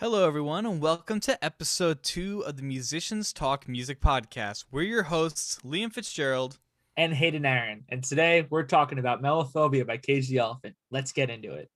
[0.00, 4.64] Hello, everyone, and welcome to episode two of the Musicians Talk Music Podcast.
[4.70, 6.58] We're your hosts, Liam Fitzgerald.
[6.96, 7.84] and Hayden Aron.
[7.88, 10.76] And today we're talking about Melophobia by Cage the Elephant.
[10.90, 11.68] Let's get into it.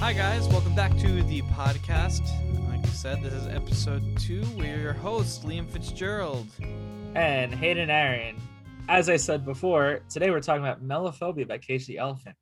[0.00, 2.26] Hi, guys, welcome back to the podcast.
[3.02, 4.44] Said, this is episode two.
[4.56, 6.46] We're your hosts, Liam Fitzgerald.
[7.16, 8.36] And Hayden Aron.
[8.88, 12.36] As I said before, today we're talking about Melophobia by Cage the Elephant.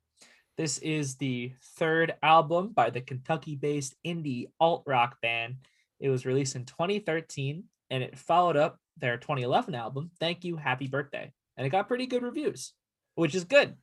[0.57, 5.55] This is the third album by the Kentucky based indie alt rock band.
[5.99, 10.85] It was released in 2013 and it followed up their 2011 album, Thank You, Happy
[10.85, 11.33] Birthday.
[11.57, 12.73] And it got pretty good reviews,
[13.15, 13.77] which is good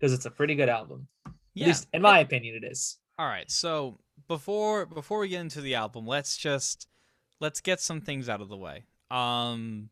[0.00, 1.06] because it's a pretty good album.
[1.26, 1.66] At Yeah.
[1.68, 2.98] least in my opinion, it is.
[3.20, 3.48] All right.
[3.48, 6.86] So before before we get into the album, let's just
[7.40, 8.84] let's get some things out of the way.
[9.10, 9.88] Um,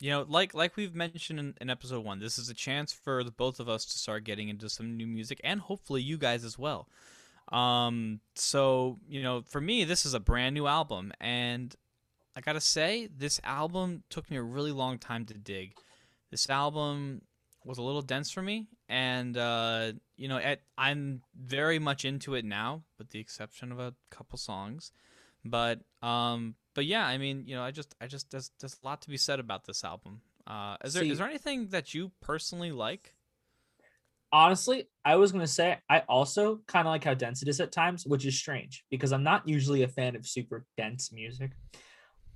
[0.00, 3.22] you know, like like we've mentioned in, in episode one, this is a chance for
[3.22, 6.44] the both of us to start getting into some new music, and hopefully you guys
[6.44, 6.88] as well.
[7.52, 11.74] Um, so you know, for me, this is a brand new album, and
[12.34, 15.74] I gotta say, this album took me a really long time to dig.
[16.30, 17.22] This album
[17.64, 22.34] was a little dense for me, and uh, you know, at, I'm very much into
[22.34, 24.92] it now, with the exception of a couple songs.
[25.44, 28.86] But um, but yeah, I mean, you know, I just I just there's there's a
[28.86, 30.20] lot to be said about this album.
[30.46, 33.14] Uh, is there is See- there anything that you personally like?
[34.32, 37.72] honestly, I was gonna say I also kind of like how dense it is at
[37.72, 41.52] times, which is strange because I'm not usually a fan of super dense music.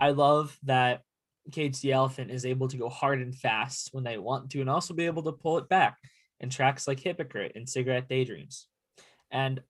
[0.00, 1.02] I love that
[1.50, 4.70] Cage the Elephant is able to go hard and fast when they want to, and
[4.70, 5.98] also be able to pull it back
[6.42, 8.66] in tracks like Hypocrite and Cigarette Daydreams.
[9.30, 9.60] And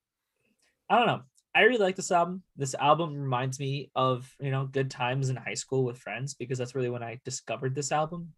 [0.89, 1.23] I don't know.
[1.55, 2.43] I really like this album.
[2.57, 6.59] This album reminds me of, you know, good times in high school with friends because
[6.59, 8.31] that's really when I discovered this album.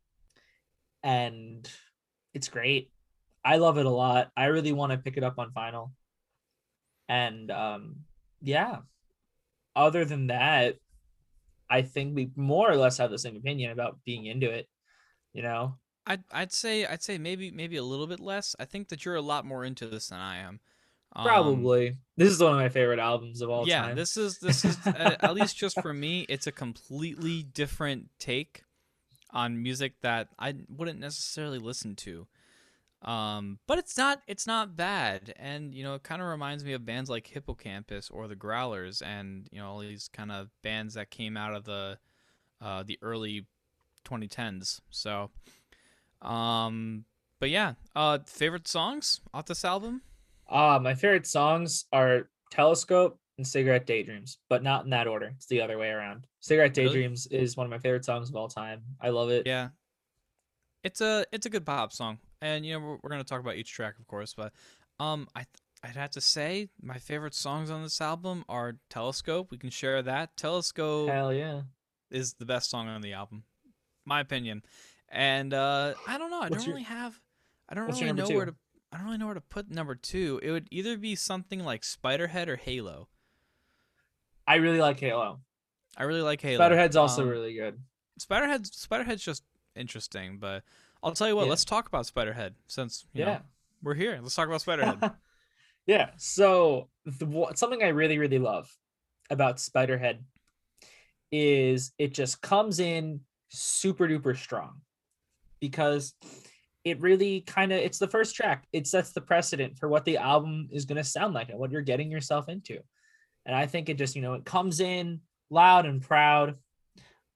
[1.03, 1.69] And
[2.35, 2.91] it's great.
[3.45, 4.31] I love it a lot.
[4.37, 5.93] I really want to pick it up on vinyl.
[7.09, 7.97] And um
[8.42, 8.79] yeah.
[9.77, 10.77] Other than that,
[11.70, 14.69] I think we more or less have the same opinion about being into it,
[15.33, 15.79] you know.
[16.07, 18.55] I'd I'd say I'd say maybe maybe a little bit less.
[18.59, 20.61] I think that you're a lot more into this than I am.
[21.17, 21.97] Um, Probably.
[22.17, 23.89] this is one of my favorite albums of all yeah, time.
[23.91, 28.64] Yeah, this is this is at least just for me, it's a completely different take
[29.31, 32.27] on music that I wouldn't necessarily listen to.
[33.03, 36.73] Um, but it's not it's not bad, and you know, it kind of reminds me
[36.73, 40.48] of bands like Hippo Campus or the Growlers, and you know, all these kind of
[40.63, 41.98] bands that came out of the
[42.63, 43.47] uh, the early
[44.07, 44.81] 2010s.
[44.89, 45.31] So,
[46.24, 47.05] um,
[47.40, 50.02] but yeah, uh, favorite songs off this album.
[50.48, 55.33] Uh, my favorite songs are Telescope and Cigarette Daydreams, but not in that order.
[55.36, 56.27] It's the other way around.
[56.40, 56.89] Cigarette Really?
[56.89, 58.83] Daydreams is one of my favorite songs of all time.
[59.01, 59.46] I love it.
[59.46, 59.68] Yeah,
[60.83, 63.57] it's a it's a good pop song, and you know we're, we're gonna talk about
[63.57, 64.34] each track, of course.
[64.34, 64.52] But
[65.01, 65.48] um, I th-
[65.83, 69.51] I'd have to say my favorite songs on this album are Telescope.
[69.51, 70.36] We can share that.
[70.36, 71.63] Telescope Hell yeah.
[72.11, 73.45] is the best song on the album,
[74.05, 74.63] my opinion.
[75.14, 76.41] And uh, I don't know.
[76.41, 77.19] I What's don't your- really have.
[77.69, 78.55] I don't really know number where to.
[78.92, 80.41] I don't really know where to put number two.
[80.42, 83.08] It would either be something like Spiderhead or Halo.
[84.47, 85.41] I really like Halo.
[85.97, 86.58] I really like Halo.
[86.63, 87.80] Spiderhead's also Um, really good.
[88.20, 89.45] Spiderhead's Spiderhead's just
[89.77, 90.63] interesting, but
[91.02, 91.45] I'll tell you what.
[91.45, 91.51] Yeah.
[91.51, 93.27] Let's talk about Spiderhead since you Yeah.
[93.27, 93.41] know,
[93.83, 94.19] we're here.
[94.20, 95.14] Let's talk about Spiderhead.
[95.86, 96.11] yeah.
[96.17, 98.77] So the, something I really really love
[99.31, 100.19] about Spiderhead
[101.33, 104.81] is it just comes in super duper strong
[105.69, 106.13] because
[106.85, 108.67] it really kind of it's the first track.
[108.70, 111.70] It sets the precedent for what the album is going to sound like and what
[111.70, 112.80] you're getting yourself into.
[113.47, 116.57] And I think it just, you know, it comes in loud and proud.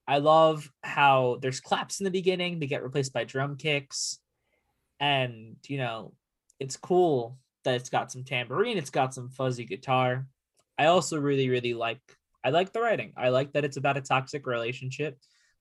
[0.06, 4.18] I love how there's claps in the beginning, they get replaced by drum kicks.
[5.00, 6.12] And, you know,
[6.60, 10.26] it's cool that it's got some tambourine, it's got some fuzzy guitar.
[10.78, 12.00] I also really, really like
[12.44, 13.12] I like the writing.
[13.16, 15.18] I like that it's about a toxic relationship,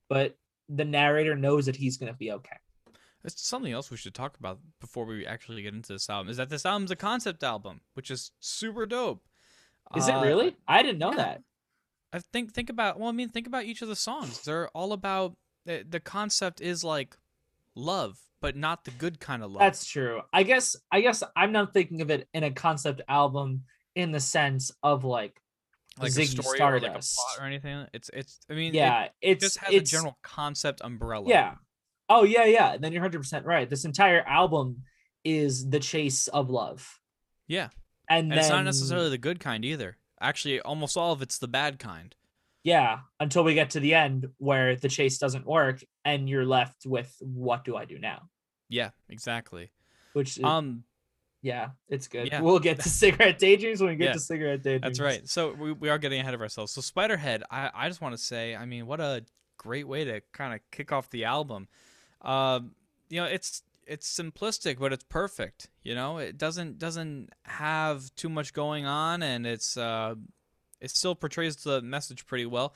[0.09, 0.35] but
[0.69, 2.57] the narrator knows that he's gonna be okay.
[3.23, 6.29] It's something else we should talk about before we actually get into this album.
[6.29, 9.23] Is that this album's a concept album, which is super dope.
[9.95, 10.55] Is Uh, it really?
[10.67, 11.17] I didn't know yeah.
[11.17, 11.41] that.
[12.13, 14.43] I think think about well, I mean, think about each of the songs.
[14.43, 15.35] They're all about
[15.65, 17.17] the, the concept is like
[17.75, 19.59] love, but not the good kind of love.
[19.59, 20.21] That's true.
[20.31, 23.63] I guess I guess I'm not thinking of it in a concept album
[23.95, 25.41] in the sense of like
[25.99, 27.85] like a Ziggy story or like a plot or anything.
[27.93, 28.39] It's it's.
[28.49, 31.25] I mean, it yeah, it's just has it's a general concept umbrella.
[31.27, 31.55] yeah.
[32.09, 32.77] Oh yeah, yeah.
[32.77, 33.69] Then you're 100 percent right.
[33.69, 34.83] This entire album
[35.23, 36.99] is the chase of love,
[37.47, 37.69] yeah,
[38.09, 39.97] and, and then it's not necessarily the good kind either.
[40.21, 42.15] Actually, almost all of it's the bad kind.
[42.63, 46.85] Yeah, until we get to the end where the chase doesn't work and you're left
[46.85, 48.23] with what do I do now?
[48.67, 49.71] Yeah, exactly.
[50.13, 50.83] Which Um,
[51.41, 52.27] yeah, it's good.
[52.27, 52.41] yeah.
[52.41, 54.97] We'll get to cigarette daydreams when we get Yeah, to cigarette daydreams.
[54.97, 55.27] That's right.
[55.29, 56.71] So we, we are getting ahead of ourselves.
[56.71, 59.23] So Spiderhead, I, I just want to say, I mean, what a
[59.57, 61.67] great way to kind of kick off the album.
[62.21, 62.71] Um,
[63.09, 65.69] you know, it's it's simplistic, but it's perfect.
[65.83, 70.15] You know, it doesn't doesn't have too much going on, and it's uh,
[70.81, 72.73] it still portrays the message pretty well.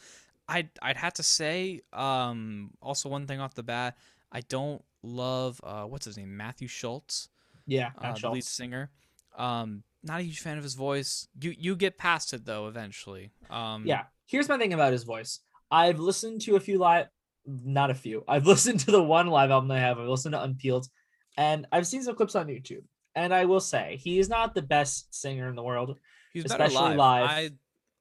[0.48, 3.98] I'd I'd have to say, um, also one thing off the bat,
[4.32, 7.30] I don't love uh, what's his name, Matthew Shultz
[7.72, 8.90] Yeah, uh, the lead singer.
[9.38, 11.28] Um, not a huge fan of his voice.
[11.40, 13.32] You you get past it though eventually.
[13.50, 14.04] Um, Yeah.
[14.26, 15.40] Here's my thing about his voice.
[15.70, 17.08] I've listened to a few live,
[17.46, 18.24] not a few.
[18.28, 20.00] I've listened to the one live album I have.
[20.00, 20.88] I've listened to Unpeeled,
[21.38, 22.84] and I've seen some clips on YouTube.
[23.16, 25.98] And I will say he is not the best singer in the world.
[26.34, 26.98] he's better especially live.
[26.98, 27.52] live.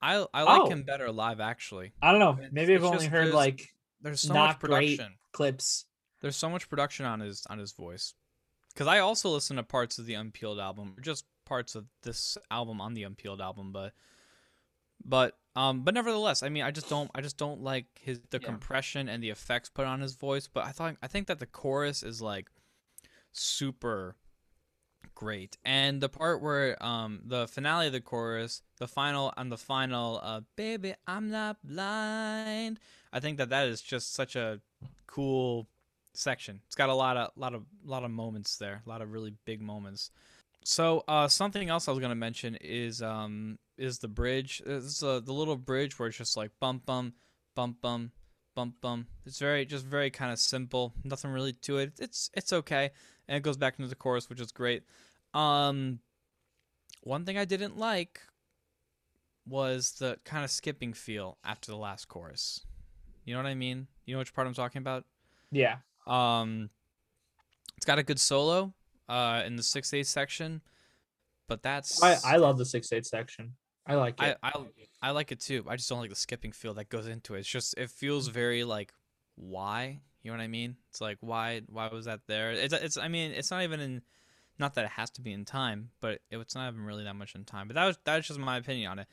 [0.03, 0.69] I I I like Oh.
[0.71, 1.93] him better live actually.
[2.03, 2.33] I don't know.
[2.33, 3.69] It's- Maybe I've it's only just heard like
[4.01, 4.97] There's so Not much great.
[4.99, 5.19] production.
[5.33, 5.85] clips.
[6.23, 8.15] There's so much production on his on his voice.
[8.81, 12.39] Because I also listen to parts of the Unpeeled album, or just parts of this
[12.51, 13.93] album on the Unpeeled album, but
[15.05, 18.41] but um but nevertheless, I mean, I just don't I just don't like his the
[18.41, 18.47] Yeah.
[18.47, 20.49] compression and the effects put on his voice.
[20.49, 22.49] But I thought I think that the chorus is like
[23.33, 24.17] super
[25.15, 29.59] great, and the part where um the finale of the chorus, the final on the
[29.59, 32.81] final uh baby I'm not blind,
[33.13, 34.63] I think that that is just such a
[35.07, 35.69] cool
[36.15, 36.61] section.
[36.67, 39.35] It's got a lot of lot of lot of moments there, a lot of really
[39.45, 40.11] big moments.
[40.65, 44.63] So uh, something else I was gonna mention is um is the bridge.
[44.67, 47.15] It's uh, the little bridge where it's just like bum bum
[47.55, 48.13] bum bum
[48.55, 49.07] bum bum.
[49.25, 50.93] It's very just very kind of simple.
[51.05, 51.93] Nothing really to it.
[51.99, 52.91] It's it's okay,
[53.29, 54.85] and it goes back into the chorus, which is great.
[55.33, 56.01] Um,
[57.03, 58.21] one thing I didn't like
[59.47, 62.61] was the kind of skipping feel after the last chorus.
[63.25, 63.87] You know what I mean?
[64.07, 65.05] You know which part I'm talking about?
[65.51, 65.77] Yeah.
[66.11, 66.71] Um,
[67.77, 68.75] it's got a good solo
[69.09, 70.61] uh, in the six eight section,
[71.49, 73.55] but that's I, I love the six eight section.
[73.87, 74.37] I like it.
[74.43, 74.53] I
[75.03, 75.65] I like it too.
[75.67, 77.41] I just don't like the skipping feel that goes into it.
[77.41, 78.93] It's just it feels very like
[79.37, 80.77] why you know what I mean?
[80.91, 82.53] It's like why why was that there?
[82.53, 84.03] It's it's I mean it's not even in
[84.59, 87.17] not that it has to be in time, but it, it's not even really that
[87.17, 87.67] much in time.
[87.67, 89.09] But that was that's just my opinion on it.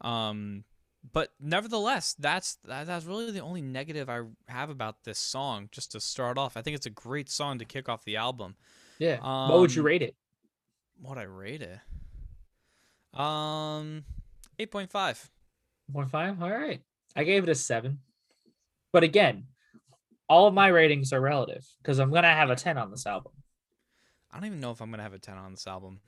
[0.00, 0.64] Um,
[1.10, 5.68] but nevertheless, that's that, that's really the only negative I have about this song.
[5.72, 8.54] Just to start off, I think it's a great song to kick off the album.
[8.98, 9.18] yeah.
[9.48, 10.14] what would you um, rate it?
[11.00, 13.18] What I rate it?
[13.18, 14.04] Um,
[14.58, 15.30] eight point five.
[15.90, 16.40] One five.
[16.40, 16.80] All right.
[17.16, 17.98] I gave it a seven.
[18.92, 19.46] But again,
[20.28, 23.32] all of my ratings are relative because I'm gonna have a ten on this album.
[24.30, 26.00] I don't even know if I'm gonna have a ten on this album.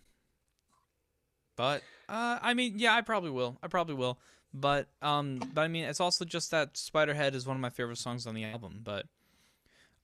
[1.56, 3.58] But uh, I mean, yeah, I probably will.
[3.62, 4.18] I probably will.
[4.54, 7.98] But um, but I mean, it's also just that Spiderhead is one of my favorite
[7.98, 8.80] songs on the album.
[8.84, 9.06] But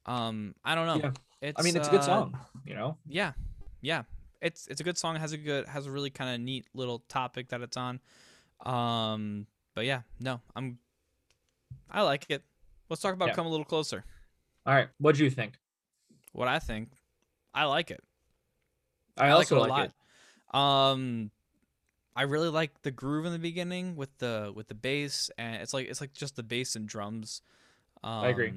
[0.07, 0.97] um, I don't know.
[0.97, 1.13] Yeah.
[1.41, 2.39] It's, I mean, it's a good uh, song.
[2.67, 2.97] You know.
[3.09, 3.33] Yeah,
[3.81, 4.03] yeah.
[4.43, 5.15] It's it's a good song.
[5.15, 8.01] It has a good has a really kind of neat little topic that it's on.
[8.67, 10.79] Um, but yeah, no, I'm.
[11.89, 12.43] I like it.
[12.89, 13.35] Let's talk about Yeah.
[13.35, 14.05] come a little closer.
[14.67, 14.89] All right.
[14.99, 15.55] What do you think?
[16.33, 16.91] What I think,
[17.55, 18.03] I like it.
[19.17, 20.57] I, like it also a like it.
[20.57, 21.31] Um,
[22.21, 25.73] I really like the groove in the beginning with the with the bass, and it's
[25.73, 27.41] like it's like just the bass and drums.
[28.05, 28.53] Um, agree.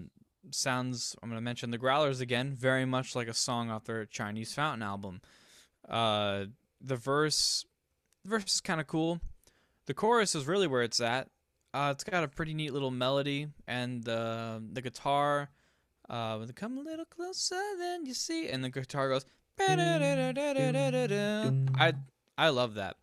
[0.51, 1.15] Sounds.
[1.23, 2.57] I'm gonna mention the Growlers again.
[2.59, 5.21] Very much like a song off their Chinese Fountain album.
[5.87, 6.47] Uh,
[6.81, 7.65] the verse,
[8.25, 9.21] the verse is kind of cool.
[9.85, 11.29] The chorus is really where it's at.
[11.73, 15.49] Uh, it's got a pretty neat little melody, and uh, the guitar.
[16.09, 19.25] Uh, when they come a little closer than you see, and the guitar goes.
[21.77, 21.93] I
[22.37, 22.97] I love that.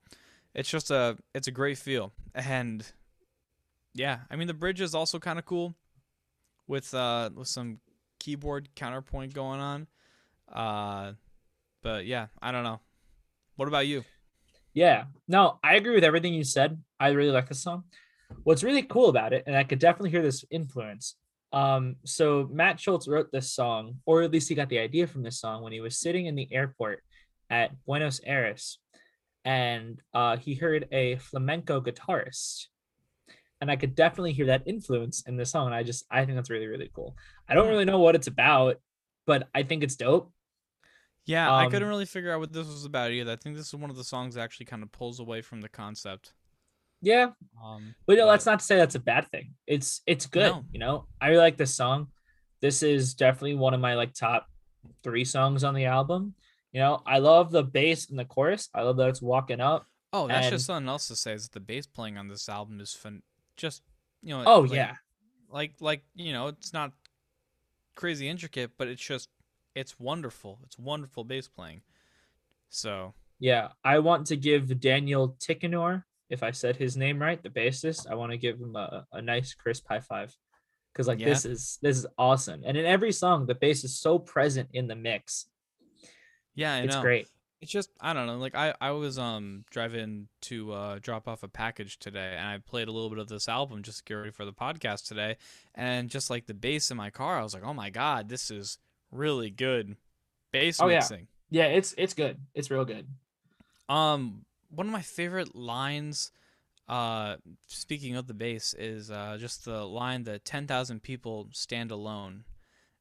[0.55, 2.85] It's just a it's a great feel, and
[3.95, 5.75] yeah, I mean the bridge is also kind of cool,
[6.67, 7.79] with uh with some
[8.19, 9.87] keyboard counterpoint going on.
[10.53, 11.13] Uh,
[11.83, 12.81] but yeah, I don't know.
[13.57, 14.05] What about you?
[14.75, 15.05] Yeah.
[15.27, 16.81] No, I agree with everything you said.
[16.99, 17.85] I really like this song.
[18.45, 21.17] What's really cool about it, and I could definitely hear this influence.
[21.53, 25.23] Um, so Matt Shultz wrote this song, or at least he got the idea from
[25.25, 27.03] this song when he was sitting in the airport
[27.49, 28.79] at Buenos Aires,
[29.45, 32.67] and uh, he heard a flamenco guitarist,
[33.61, 35.67] and I could definitely hear that influence in the song.
[35.67, 37.17] And I just, I think that's really, really cool.
[37.49, 38.77] I don't really know what it's about,
[39.27, 40.33] but I think it's dope.
[41.27, 43.33] Yeah, I Um, couldn't really figure out what this was about either.
[43.33, 45.61] I think this is one of the songs that actually kind of pulls away from
[45.61, 46.33] the concept.
[47.03, 47.31] Yeah,
[47.63, 49.55] Um, But no, but- that's not to say that's a bad thing.
[49.67, 50.51] It's it's good.
[50.53, 50.65] No.
[50.73, 52.09] You know, I really like this song.
[52.61, 54.47] This is definitely one of my like top
[55.03, 56.35] three songs on the album.
[56.73, 58.69] You know, I love the bass and the chorus.
[58.75, 59.87] I love that it's walking up.
[60.13, 61.33] Oh, that's And- just something else to say.
[61.35, 63.23] Is that the bass playing on this album is fun,
[63.57, 63.83] just
[64.23, 64.45] you know.
[64.47, 64.97] Oh like- yeah.
[65.49, 66.93] like like you know, it's not
[67.97, 69.29] crazy intricate, but it's just
[69.75, 70.59] it's wonderful.
[70.65, 71.83] It's wonderful bass playing.
[72.69, 77.49] So Yeah, I want to give Daniel Tichenor, if I said his name right, the
[77.49, 80.37] bassist, I want to give him a, a nice crisp high five.
[80.95, 81.29] Cause like Yeah.
[81.31, 82.63] this is this is awesome.
[82.65, 85.47] And in every song, the bass is so present in the mix.
[86.61, 87.03] Yeah, I it's know.
[87.03, 87.29] great.
[87.63, 88.37] It's just I don't know.
[88.39, 92.59] Like I I was um driving to uh drop off a package today, and I
[92.59, 95.37] played a little bit of this album just to get ready for the podcast today,
[95.75, 98.51] and just like the bass in my car, I was like, oh my god, this
[98.51, 98.79] is
[99.11, 99.97] really good
[100.53, 100.97] bass Oh, yeah.
[100.97, 101.27] mixing.
[101.51, 102.39] Yeah, it's it's good.
[102.55, 103.07] It's real good.
[103.89, 106.31] Um, one of my favorite lines,
[106.89, 107.37] uh,
[107.67, 112.45] speaking of the bass, is uh just the line that ten thousand people stand alone,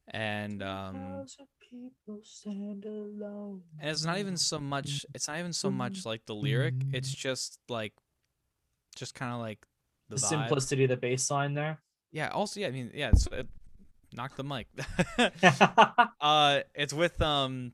[0.08, 1.24] and um,
[1.70, 3.62] people stand alone.
[3.80, 5.06] and it's not even so much.
[5.14, 6.74] It's not even so much like the lyric.
[6.92, 7.92] It's just like,
[8.96, 9.64] just kind of like
[10.08, 10.28] the, the vibe.
[10.28, 11.80] simplicity of the bass line there.
[12.12, 12.28] Yeah.
[12.28, 12.68] Also, yeah.
[12.68, 13.10] I mean, yeah.
[13.10, 13.46] It's, it,
[14.12, 14.66] knock the mic.
[16.20, 17.72] uh, it's with um,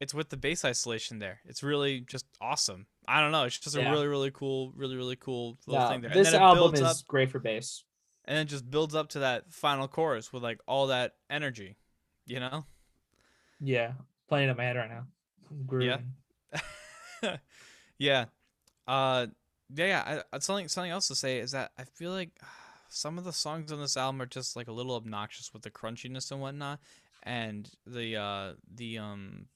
[0.00, 1.40] it's with the bass isolation there.
[1.44, 2.86] It's really just awesome.
[3.06, 3.44] I don't know.
[3.44, 3.90] It's just a Yeah.
[3.90, 6.10] really, really cool, really, really cool little No, thing there.
[6.10, 7.84] this and then it album is up, great for bass.
[8.24, 11.76] and it just builds up to that final chorus with like all that energy.
[12.26, 12.64] You know?
[13.64, 13.92] Yeah,
[14.28, 15.06] playing it in my head right now.
[15.66, 16.12] Grooving.
[17.98, 18.26] yeah.
[18.86, 19.26] Uh,
[19.74, 19.86] yeah.
[19.86, 22.30] yeah I, I- something something else to say is that I feel like
[22.88, 25.70] some of the songs on this album are just like a little obnoxious with the
[25.70, 26.80] crunchiness and whatnot,
[27.22, 29.46] and the uh the um.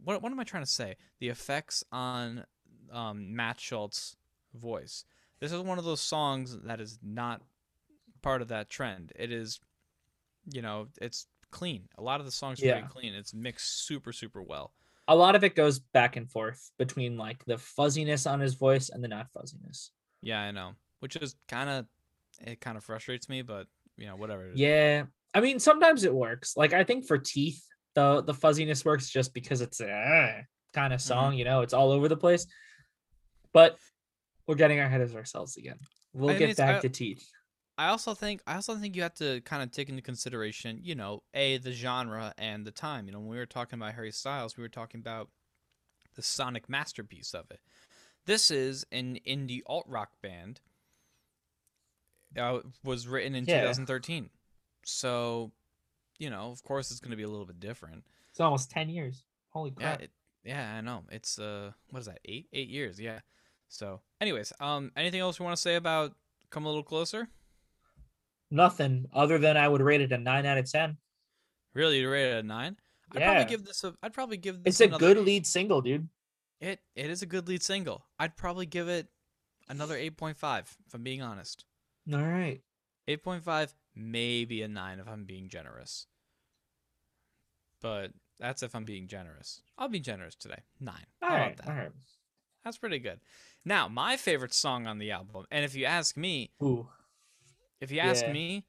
[0.00, 0.94] What, what am I trying to say?
[1.18, 2.44] The effects on
[2.92, 4.14] um, Matt Shultz's
[4.54, 5.04] voice.
[5.40, 7.42] This is one of those songs that is not
[8.22, 9.10] part of that trend.
[9.16, 9.58] It is,
[10.52, 11.88] you know, it's clean.
[11.98, 12.74] A lot of the songs are Yeah.
[12.80, 13.14] very clean.
[13.14, 14.72] It's mixed super, super well.
[15.06, 18.90] A lot of it goes back and forth between like the fuzziness on his voice
[18.90, 19.90] and the not fuzziness.
[20.22, 20.72] Yeah, I know.
[21.00, 21.86] Which is kind of
[22.40, 24.52] it kind of frustrates me, but you know, whatever.
[24.54, 26.56] Yeah, I mean sometimes it works.
[26.56, 27.64] Like I think for Teeth,
[27.94, 31.34] the the fuzziness works just because it's a kind of song.
[31.34, 32.46] You know, it's all over the place.
[33.52, 33.78] But
[34.46, 35.78] we're getting ahead of ourselves again.
[36.12, 37.26] We'll I mean, get back I- to Teeth.
[37.78, 40.96] I also think I also think you have to kind of take into consideration, you
[40.96, 43.06] know, a the genre and the time.
[43.06, 45.28] You know, when we were talking about Harry Styles, we were talking about
[46.16, 47.60] the sonic masterpiece of it.
[48.26, 50.60] This is an indie alt rock band.
[52.36, 53.60] Uh, was written in Yeah.
[53.60, 54.28] 2013,
[54.84, 55.50] so
[56.18, 58.04] you know, of course, it's going to be a little bit different.
[58.30, 59.22] It's almost ten years.
[59.50, 60.02] Holy Yeah, crap!
[60.02, 60.10] it,
[60.44, 61.04] yeah, I know.
[61.10, 62.18] It's uh, what is that?
[62.26, 63.00] Eight, eight years.
[63.00, 63.20] Yeah.
[63.68, 66.14] So, anyways, um, anything else you want to say about
[66.50, 67.28] "Come a Little Closer"?
[68.50, 70.96] Nothing other than I would rate it a nine out of ten.
[71.74, 72.76] Really, you rated it a nine?
[73.12, 73.32] I'd Yeah.
[73.32, 73.94] probably give this a.
[74.02, 74.80] I'd probably give this.
[74.80, 75.24] It's a good eight.
[75.24, 76.08] lead single, dude.
[76.60, 78.04] It it is a good lead single.
[78.18, 79.08] I'd probably give it
[79.68, 80.76] another eight point five.
[80.86, 81.64] If I'm being honest,
[82.12, 82.60] All right.
[83.06, 86.06] eight point five, maybe a nine if I'm being generous.
[87.80, 89.62] But that's if I'm being generous.
[89.76, 90.62] I'll be generous today.
[90.80, 91.06] Nine.
[91.22, 91.68] All How that?
[91.68, 91.92] All right.
[92.64, 93.20] That's pretty good.
[93.64, 96.88] Now, my favorite song on the album, and if you ask me, Ooh.
[97.80, 98.64] If you ask Yeah, me,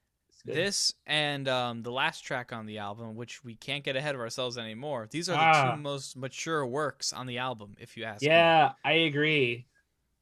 [0.46, 4.22] this and um, the last track on the album, which we can't get ahead of
[4.22, 5.08] ourselves anymore.
[5.12, 5.76] These are the Ah.
[5.76, 8.28] two most mature works on the album, if you ask me.
[8.28, 9.68] Yeah, I agree.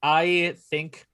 [0.01, 1.07] I think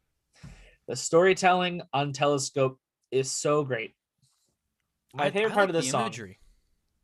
[0.88, 2.80] the storytelling on Telescope
[3.12, 3.96] is so great.
[5.14, 6.02] My I- favorite I part like of the, the song.
[6.04, 6.40] imagery.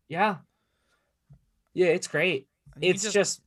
[0.07, 0.37] Yeah.
[1.73, 2.47] Yeah, it's great.
[2.75, 3.41] I mean, It's just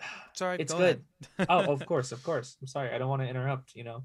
[0.34, 0.58] sorry.
[0.60, 1.04] it's go good.
[1.48, 2.56] oh, of course, of course.
[2.60, 2.90] I'm sorry.
[2.92, 4.04] I don't want to interrupt, you know.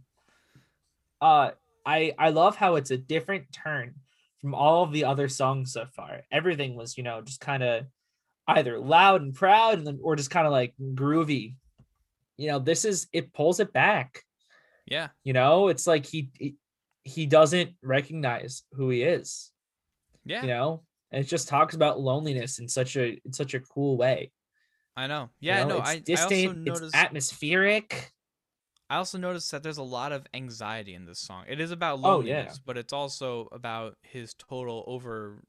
[1.20, 1.52] Uh
[1.86, 3.96] I I love how it's a different turn
[4.42, 6.22] from all of the other songs so far.
[6.32, 7.86] Everything was, you know, just kind of
[8.48, 11.56] either loud and proud and then or just kind of like groovy.
[12.38, 14.22] You know, this is it pulls it back.
[14.86, 16.30] yeah, You know, it's like he
[17.04, 19.52] he, doesn't recognize who he is,
[20.26, 20.84] yeah, you know?
[21.12, 24.32] And it just talks about loneliness in such a in such a cool way.
[24.98, 25.30] I know.
[25.40, 25.70] you Yeah, know?
[25.70, 26.84] no, it's I, I also distant, noticed.
[26.84, 28.12] it's atmospheric.
[28.90, 31.46] I also noticed that there's a lot of anxiety in this song.
[31.48, 32.36] It is about Oh, yeah.
[32.36, 35.42] loneliness, but it's also about his total over,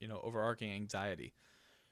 [0.00, 1.34] you know, overarching anxiety.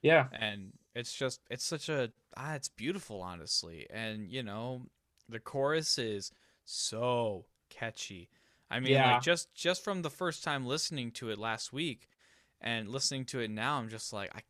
[0.02, 0.28] Yeah.
[0.32, 4.82] and it's just it's such a ah it's beautiful honestly and you know
[5.28, 6.30] the chorus is
[6.64, 8.28] so catchy
[8.70, 9.12] i mean Yeah.
[9.12, 12.08] like just just from the first time listening to it last week
[12.60, 14.40] and listening to it now i'm just like i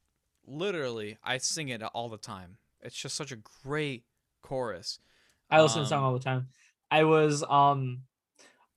[0.47, 4.05] literally i sing it all the time it's just such a great
[4.43, 4.99] chorus
[5.51, 6.49] I listen to the song Um, all the time.
[6.91, 8.03] I was um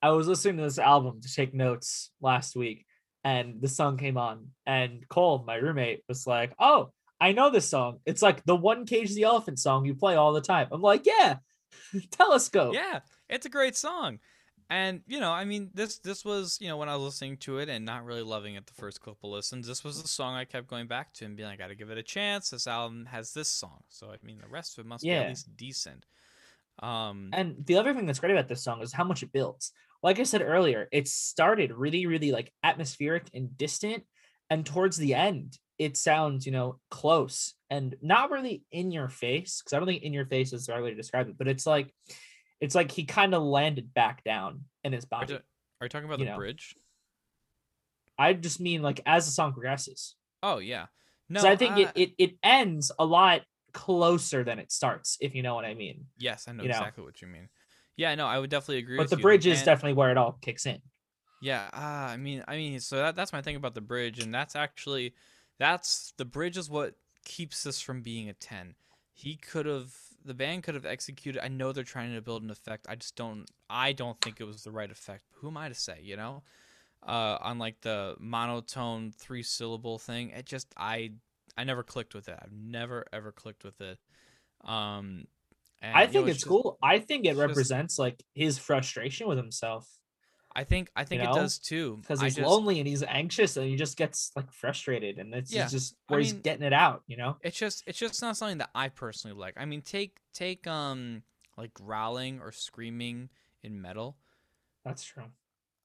[0.02, 2.86] I was listening to this album to take notes last week
[3.24, 7.68] and the song came on and Cole, my roommate, was like, "Oh, I know this
[7.68, 7.98] song.
[8.04, 11.06] It's like the one Cage the Elephant song you play all the time." I'm like,
[11.06, 11.36] "Yeah.
[12.10, 14.18] Telescope." yeah it's a great song
[14.70, 17.58] And you know, I mean, this this was you know when I was listening to
[17.58, 19.66] it and not really loving it the first couple listens.
[19.66, 21.74] This was the song I kept going back to and being like, I got to
[21.74, 22.50] give it a chance.
[22.50, 25.28] This album has this song, so I mean, the rest of it must be at
[25.28, 26.06] least decent.
[26.80, 29.72] Um, And the other thing that's great about this song is how much it builds.
[30.02, 34.04] Like I said earlier, it started really, really like atmospheric and distant.
[34.50, 39.62] And towards the end, it sounds, you know, close and not really in your face.
[39.62, 41.48] Cause I don't think in your face is the right way to describe it, but
[41.48, 41.92] it's like
[42.60, 45.32] it's like he kind of landed back down in his are, body.
[45.34, 45.38] you,
[45.80, 46.36] are you talking about you the know.
[46.36, 46.76] bridge?
[48.18, 50.14] I just mean like as the song progresses.
[50.42, 50.86] Oh yeah,
[51.28, 55.34] no, I think uh, it, it it ends a lot closer than it starts, if
[55.34, 56.06] you know what I mean.
[56.18, 56.76] Yes, I know you know.
[56.76, 57.48] exactly what you mean.
[57.96, 58.96] Yeah, no, I would definitely agree.
[58.96, 59.22] But the you.
[59.22, 60.80] bridge is And- definitely where it all kicks in.
[61.40, 64.32] Yeah, uh, I mean, I mean, so that, that's my thing about the bridge, and
[64.32, 65.12] that's actually,
[65.58, 68.76] that's the bridge is what keeps this from being a ten.
[69.12, 69.92] He could have,
[70.24, 71.44] the band could have executed.
[71.44, 72.86] I know they're trying to build an effect.
[72.88, 75.24] I just don't, I don't think it was the right effect.
[75.40, 75.98] Who am I to say?
[76.00, 76.44] You know,
[77.04, 81.10] uh, on like the monotone three syllable thing, it just, I,
[81.56, 82.38] I never clicked with it.
[82.40, 83.98] I've never ever clicked with it.
[84.64, 85.26] Um,
[85.80, 86.78] and, I you know, think it's just- cool.
[86.82, 89.88] I think it it's just- represents like his frustration with himself
[90.54, 91.96] I think, I think it know, does too.
[92.02, 95.50] because he's just- lonely and he's anxious and he just gets like frustrated and it's
[95.50, 97.38] Yeah, just I where he's getting it out, you know?
[97.40, 99.54] it's just it's just not something that I personally like.
[99.56, 101.22] I mean, take take um
[101.56, 103.30] like growling or screaming
[103.62, 104.18] in metal.
[104.84, 105.24] That's true.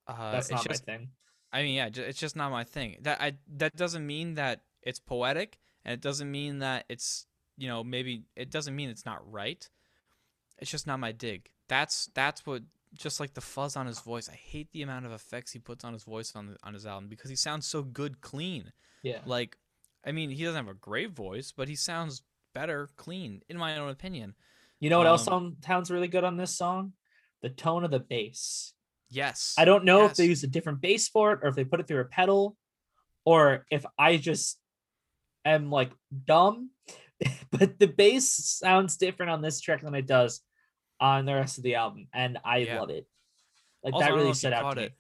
[0.06, 1.10] Uh, That's it's not just, my thing.
[1.54, 2.98] I mean, yeah, it's just not my thing.
[3.04, 7.28] That I that doesn't mean that it's poetic, and it doesn't mean that it's
[7.58, 9.70] you know maybe it doesn't mean it's not right.
[10.60, 11.50] It's just not my dig.
[11.68, 12.64] That's that's what
[12.94, 14.30] just like the fuzz on his voice.
[14.30, 16.86] I hate the amount of effects he puts on his voice on the, on his
[16.86, 18.72] album because he sounds so good clean.
[19.04, 19.20] Yeah.
[19.26, 19.58] Like,
[20.06, 22.22] I mean, he doesn't have a great voice, but he sounds
[22.54, 24.36] better clean, in my own opinion.
[24.80, 26.94] You know what else um, sound, sounds really good on this song?
[27.42, 28.74] The tone of the bass.
[29.10, 29.54] Yes.
[29.58, 30.30] I don't know if they yes.
[30.30, 32.56] used a different bass for it or if they put it through a pedal
[33.26, 34.58] or if I just
[35.52, 35.92] am like
[36.26, 36.72] dumb.
[37.52, 40.42] but the bass sounds different on this track than it does
[41.00, 42.08] on the rest of the album.
[42.14, 42.80] And I Yeah.
[42.80, 43.08] love it.
[43.84, 44.86] Like Also, that really stood out to me.
[44.86, 44.94] it.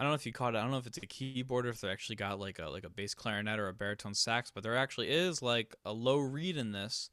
[0.00, 0.58] I don't know if you caught it.
[0.58, 2.84] I don't know if it's a keyboard or if they actually got like a like
[2.84, 6.56] a bass clarinet or a baritone sax, but there actually is like a low reed
[6.56, 7.10] in this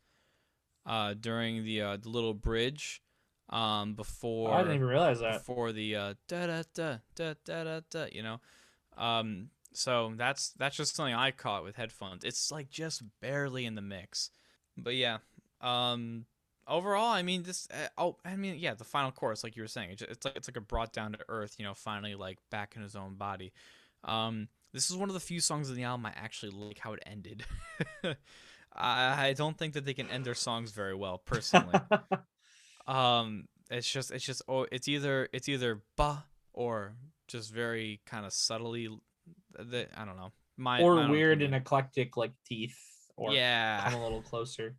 [0.86, 3.02] uh during the uh the little bridge
[3.50, 5.42] um before Oh, I didn't even realize that.
[5.42, 8.40] before the uh da da da da da da da you know
[8.98, 12.24] um so that's that's just something i caught with headphones.
[12.24, 14.32] It's like just barely in the mix.
[14.78, 15.18] But yeah
[15.62, 16.26] um
[16.68, 19.68] overall i mean this uh, oh i mean yeah the final chorus like you were
[19.68, 22.40] saying it's, it's like it's like a brought down to earth you know finally like
[22.50, 23.54] back in his own body.
[24.04, 26.94] Um this is one of the few songs in the album i actually like how
[26.94, 27.46] it ended.
[28.78, 31.80] I, I don't think that they can end their songs very well personally.
[32.88, 36.20] Um it's just it's just oh it's either it's either bah
[36.54, 36.94] or
[37.28, 38.90] just very kind of subtly
[39.58, 41.54] the i don't know my or my weird opinion.
[41.54, 42.78] and eclectic like teeth
[43.18, 44.76] or yeah come a little closer.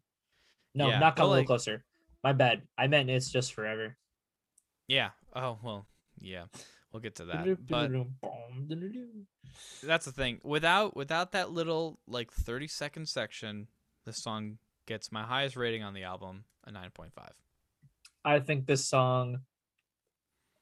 [0.74, 1.84] No, Yeah, not come a little like- closer.
[2.24, 2.62] My bad.
[2.76, 3.96] I meant it's just forever.
[4.88, 5.86] yeah oh well
[6.18, 6.44] yeah
[6.92, 7.90] we'll get to that but
[9.82, 13.68] that's the thing without without that little like 30 second section
[14.04, 17.10] this song gets my highest rating on the album a 9.5
[18.24, 19.40] I think this song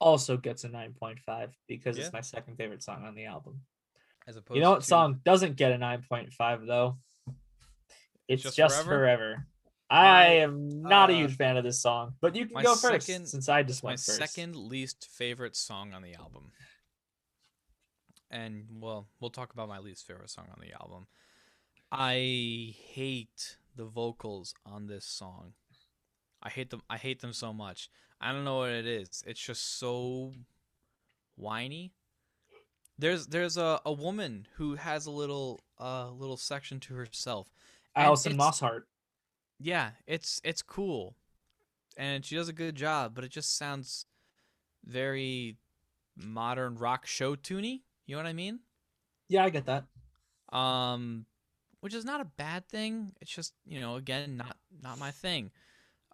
[0.01, 2.05] also gets a 9.5 because Yeah.
[2.05, 3.61] it's my second favorite song on the album.
[4.27, 6.97] As opposed You know what to song doesn't get a 9.5 though?
[8.29, 8.91] It's Just just, Forever?
[8.99, 9.47] forever.
[9.91, 13.07] I am not a uh, huge fan of this song, but you can go first
[13.07, 14.19] second- since I just went first.
[14.19, 16.53] My second least favorite song on the album.
[18.31, 21.07] And well, we'll talk about my least favorite song on the album.
[21.93, 25.53] I hate the vocals on this song.
[26.43, 27.91] I hate them I hate them so much.
[28.21, 29.23] I don't know what it is.
[29.27, 30.33] It's just so
[31.37, 31.93] whiny.
[32.99, 37.49] There's there's a, a woman who has a little uh little section to herself.
[37.97, 38.83] Allison Mosshart.
[39.61, 41.17] yeah, it's it's cool,
[41.97, 43.15] and she does a good job.
[43.15, 44.07] But it just sounds
[44.85, 45.57] very
[46.17, 47.83] modern rock show tuney.
[48.07, 48.61] You know what I mean?
[49.29, 49.85] Yeah, I get that.
[50.53, 51.27] Um,
[51.81, 53.13] which is not a bad thing.
[53.21, 55.51] It's just you know again not not my thing.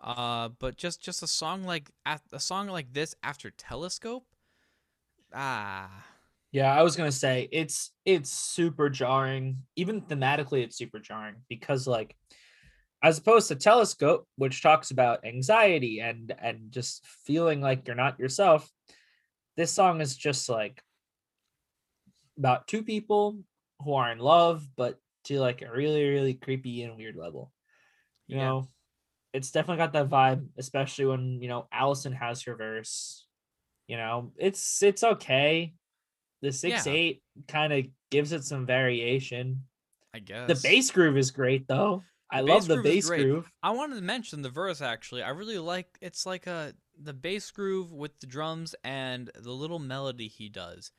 [0.03, 1.91] Uh, but just just a song like
[2.33, 4.25] a song like this after Telescope.
[5.35, 6.07] Ah,
[6.53, 9.63] Yeah, I was gonna say it's it's super jarring.
[9.77, 12.17] Even thematically, it's super jarring because like
[13.03, 18.19] as opposed to telescope, which talks about anxiety and and just feeling like you're not
[18.19, 18.71] yourself,
[19.57, 20.83] this song is just like
[22.39, 23.39] about two people
[23.83, 27.53] who are in love, but to like a really, really creepy and weird level.
[28.29, 28.45] You Yeah.
[28.45, 28.69] know,
[29.33, 33.27] it's definitely got that vibe, especially when you know Allison has her verse.
[33.89, 35.75] You know, it's it's okay.
[36.43, 36.93] The six Yeah.
[36.93, 39.65] eight kind of gives it some variation.
[40.13, 42.03] I guess The bass groove is great though.
[42.33, 43.51] I love the bass groove.
[43.63, 45.23] I wanted to mention the verse actually.
[45.23, 49.79] I really like it's like a the bass groove with the drums and the little
[49.79, 50.93] melody he does.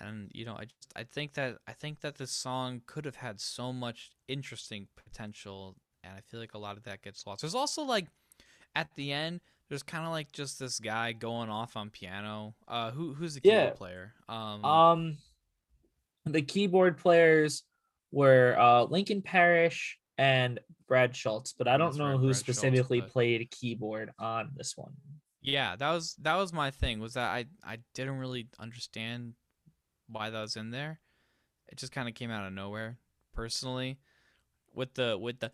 [0.00, 3.16] And you know, I just I think that I think that this song could have
[3.16, 7.40] had so much interesting potential and I feel like a lot of that gets lost.
[7.42, 8.06] There's also like
[8.76, 12.54] at the end there's kind of like just this guy going off on piano.
[12.66, 13.70] Uh who who's the keyboard Yeah.
[13.70, 14.14] player?
[14.28, 15.18] Um, Um,
[16.24, 17.64] the keyboard players
[18.12, 22.40] were uh Lincoln Parish and Brad Shultz, but I don't know right, who Brad Shultz,
[22.40, 24.94] specifically but- played keyboard on this one.
[25.40, 26.98] Yeah, that was that was my thing.
[27.00, 29.34] Was that I I didn't really understand
[30.08, 31.00] why that was in there.
[31.68, 32.98] It just kind of came out of nowhere,
[33.34, 33.98] personally.
[34.74, 35.52] With the with the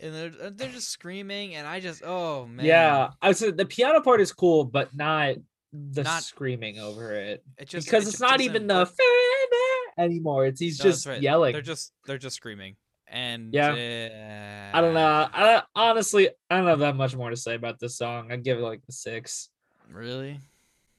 [0.00, 3.66] and they're uh, they're just screaming, and I just oh man, Yeah, I said the
[3.66, 5.36] piano part is cool, but not
[5.72, 9.94] the Not- screaming over it it just because it it's just not even the work.
[9.98, 10.46] anymore.
[10.46, 11.20] It's he's No, just right.
[11.20, 11.52] yelling.
[11.52, 12.76] They're just they're just screaming,
[13.08, 14.70] and Yeah.
[14.72, 15.00] I don't know.
[15.06, 18.32] Uh, I honestly I don't have that much more to say about this song.
[18.32, 19.50] I'd give it like a six.
[19.90, 20.40] Really,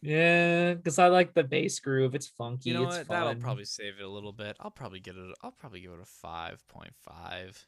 [0.01, 2.15] Yeah, because I like the bass groove.
[2.15, 2.69] It's funky.
[2.69, 3.07] you know it's what?
[3.09, 4.55] That'll probably save it a little bit.
[4.61, 5.35] I'll probably get it.
[5.43, 7.65] I'll probably give it a five point five.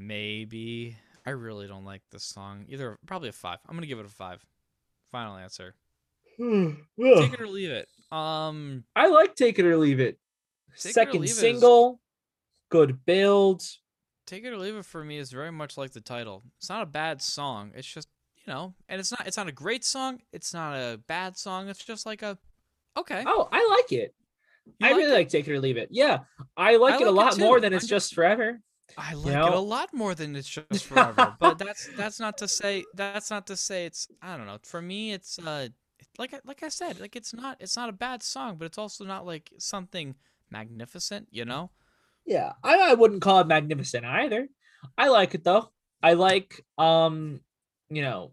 [0.00, 0.96] Maybe.
[1.26, 2.64] I really don't like this song.
[2.68, 3.58] Either probably a five.
[3.68, 4.44] I'm gonna give it a five.
[5.12, 5.74] Final answer.
[6.38, 7.86] Take it or leave it.
[8.10, 10.18] Um, I like take it or leave it.
[10.78, 12.00] Take It or Second Leave It is- single,
[12.70, 13.62] good build.
[14.26, 16.44] take it or leave it for me is very much like the title.
[16.58, 17.72] It's not a bad song.
[17.74, 18.08] It's just
[18.46, 19.26] you know, and it's not.
[19.26, 20.20] It's not a great song.
[20.32, 21.68] It's not a bad song.
[21.68, 22.38] It's just like a
[22.96, 23.22] okay.
[23.26, 24.14] Oh, I like it.
[24.66, 25.14] You I like really it?
[25.14, 25.88] like take it or leave it.
[25.90, 26.20] Yeah,
[26.56, 28.60] I like it like a it lot more than I'm it's just- just forever.
[28.96, 29.54] I like it know?
[29.54, 31.36] a lot more than it's just forever.
[31.38, 34.58] but that's that's not to say that's not to say it's I don't know.
[34.62, 35.68] For me, it's uh
[36.18, 38.78] like I- like I said, like it's not it's not a bad song, but it's
[38.78, 40.14] also not like something
[40.50, 41.28] magnificent.
[41.30, 41.70] You know?
[42.26, 44.48] Yeah, I, I wouldn't call it magnificent either.
[44.96, 45.70] I like it though.
[46.02, 47.40] I like um,
[47.90, 48.32] you know,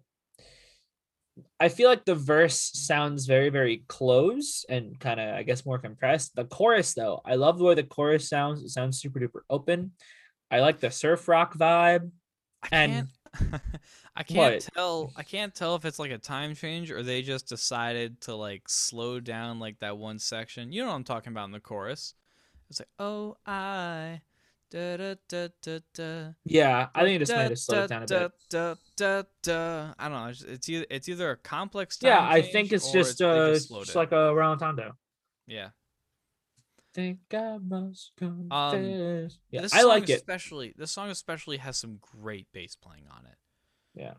[1.60, 5.80] I feel like the verse sounds very very close and kind of I guess more
[5.80, 6.36] compressed.
[6.36, 8.64] The chorus though, I love the way the chorus sounds.
[8.64, 9.92] It sounds super duper open.
[10.52, 12.12] I like the surf rock vibe.
[12.64, 13.10] I And- can't.
[14.16, 14.70] I can't What?
[14.74, 15.14] tell.
[15.16, 18.64] I can't tell if it's like a time change or they just decided to like
[18.68, 20.72] slow down like that one section.
[20.72, 22.16] You know what I'm talking about in the chorus.
[22.70, 24.22] It's like, oh, I.
[24.72, 26.26] Da, da, da, da, da.
[26.46, 28.32] Yeah, I think it just might have slowed down a bit.
[28.50, 29.94] Da, da, da.
[30.00, 30.28] I don't know.
[30.30, 33.54] It's, it's either it's either a complex time Yeah, I think it's just they uh
[33.54, 33.96] just it.
[33.96, 34.94] like a Rotondo.
[35.46, 35.70] yeah.
[36.98, 38.50] Think I must confess.
[39.52, 40.14] yeah, Um, This I like it.
[40.14, 43.38] Especially this song especially has some great bass playing on it.
[43.94, 44.16] Yeah.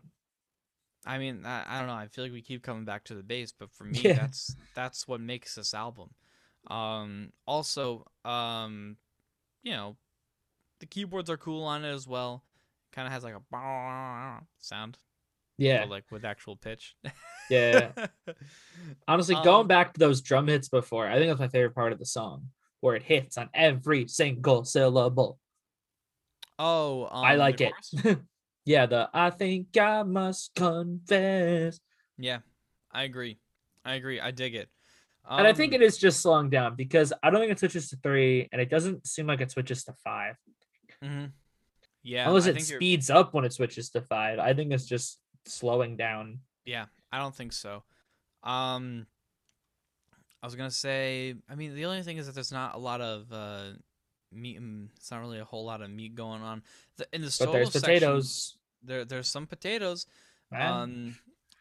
[1.05, 1.93] I mean, I, I don't know.
[1.93, 4.13] I feel like we keep coming back to the bass, but for me, Yeah.
[4.13, 6.11] that's that's what makes this album.
[6.67, 8.95] Um, also, um,
[9.61, 9.97] you know,
[10.79, 12.45] the keyboards are cool on it as well.
[12.93, 14.97] Kind of has like a sound,
[15.57, 16.95] Yeah, like with actual pitch.
[17.49, 17.91] yeah.
[19.07, 21.91] Honestly, Um, going back to those drum hits before, I think that's my favorite part
[21.91, 22.47] of the song,
[22.81, 25.37] where it hits on every single syllable.
[26.57, 27.73] oh, um, I like it.
[28.65, 31.79] yeah, the I think I must confess.
[32.17, 32.39] Yeah,
[32.91, 33.39] I agree.
[33.85, 34.19] I agree.
[34.19, 34.69] I dig it.
[35.29, 37.89] and I think Um, it is just slowing down because I don't think it switches
[37.89, 40.35] to three, and it doesn't seem like it switches to five.
[41.03, 41.25] mm-hmm.
[42.01, 44.39] Yeah, Unless I it think you're- speeds up when it switches to five.
[44.39, 46.39] I think it's just slowing down.
[46.65, 47.83] Yeah, I don't think so.
[48.43, 49.05] Um,
[50.41, 53.01] I was gonna say, I mean, the only thing is that there's not a lot
[53.01, 53.63] of uh,
[54.31, 54.59] meat.
[54.95, 56.63] It's not really a whole lot of meat going on.
[56.97, 58.57] The, in the But solo there's section, potatoes.
[58.83, 60.05] there there's some potatoes.
[60.51, 60.71] man.
[60.71, 61.15] Um,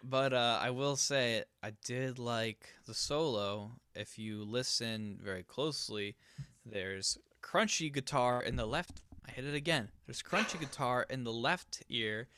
[0.05, 3.73] but uh, I will say I did like the solo.
[3.97, 6.15] If you listen very closely,
[6.65, 9.01] there's crunchy guitar in the left.
[9.27, 9.89] I hit it again.
[10.07, 12.29] There's crunchy guitar in the left ear,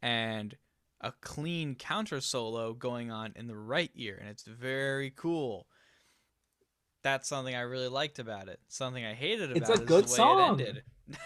[0.00, 0.56] and
[1.02, 5.66] a clean counter solo going on in the right ear, and it's very cool.
[7.02, 8.60] That's something I really liked about it.
[8.68, 9.60] Something I hated about it.
[9.62, 10.60] It's a it is good the way song.
[10.60, 10.82] it ended.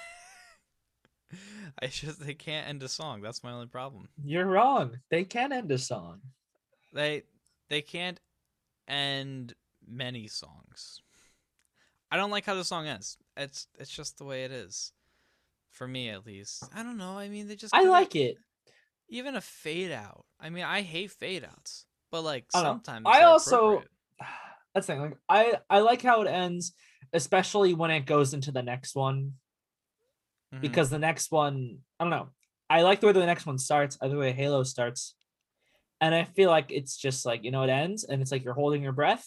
[1.82, 3.20] I just they can't end a song.
[3.20, 4.08] That's my only problem.
[4.22, 4.98] You're wrong.
[5.10, 6.20] They can end a song.
[6.92, 7.24] they
[7.68, 8.20] they can't
[8.86, 9.54] end
[9.86, 11.02] many songs.
[12.10, 13.18] I don't like how the song ends.
[13.36, 14.92] It's it's just the way it is.
[15.70, 16.64] For me at least.
[16.72, 17.18] I don't know.
[17.18, 18.36] I mean they just I like it.
[19.08, 20.24] even a fade out.
[20.38, 21.86] I mean I hate fade outs.
[22.12, 23.82] But like I sometimes I also-.
[24.74, 25.02] That's the thing.
[25.02, 26.74] Like I, I like how it ends,
[27.12, 29.34] especially when it goes into the next one.
[30.54, 30.60] Mhm.
[30.60, 32.30] Because the next one, I don't know.
[32.68, 33.98] I like the way the next one starts.
[34.00, 35.14] I like the way Halo starts.
[36.00, 38.54] And I feel like it's just like, you know, it ends and it's like you're
[38.54, 39.26] holding your breath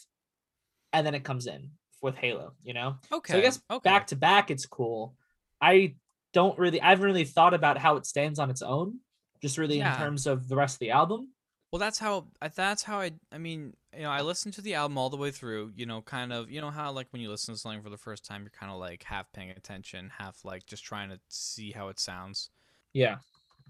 [0.94, 2.98] and then it comes in with Halo, you know?
[3.12, 3.34] Okay.
[3.34, 3.90] So I guess okay.
[3.90, 5.16] back to back, it's cool.
[5.62, 5.96] I
[6.34, 9.00] don't really, I haven't really thought about how it stands on its own,
[9.42, 9.94] just really Yeah.
[9.94, 11.30] in terms of the rest of the album.
[11.72, 12.28] Well, that's how.
[12.42, 13.12] I- That's how I.
[13.32, 15.74] I mean, you know, I listened to the album all the way through.
[15.76, 16.50] You know, kind of.
[16.50, 18.72] You know how like when you listen to something for the first time, you're kind
[18.72, 22.50] of like half paying attention, half like just trying to see how it sounds.
[22.94, 23.18] Yeah.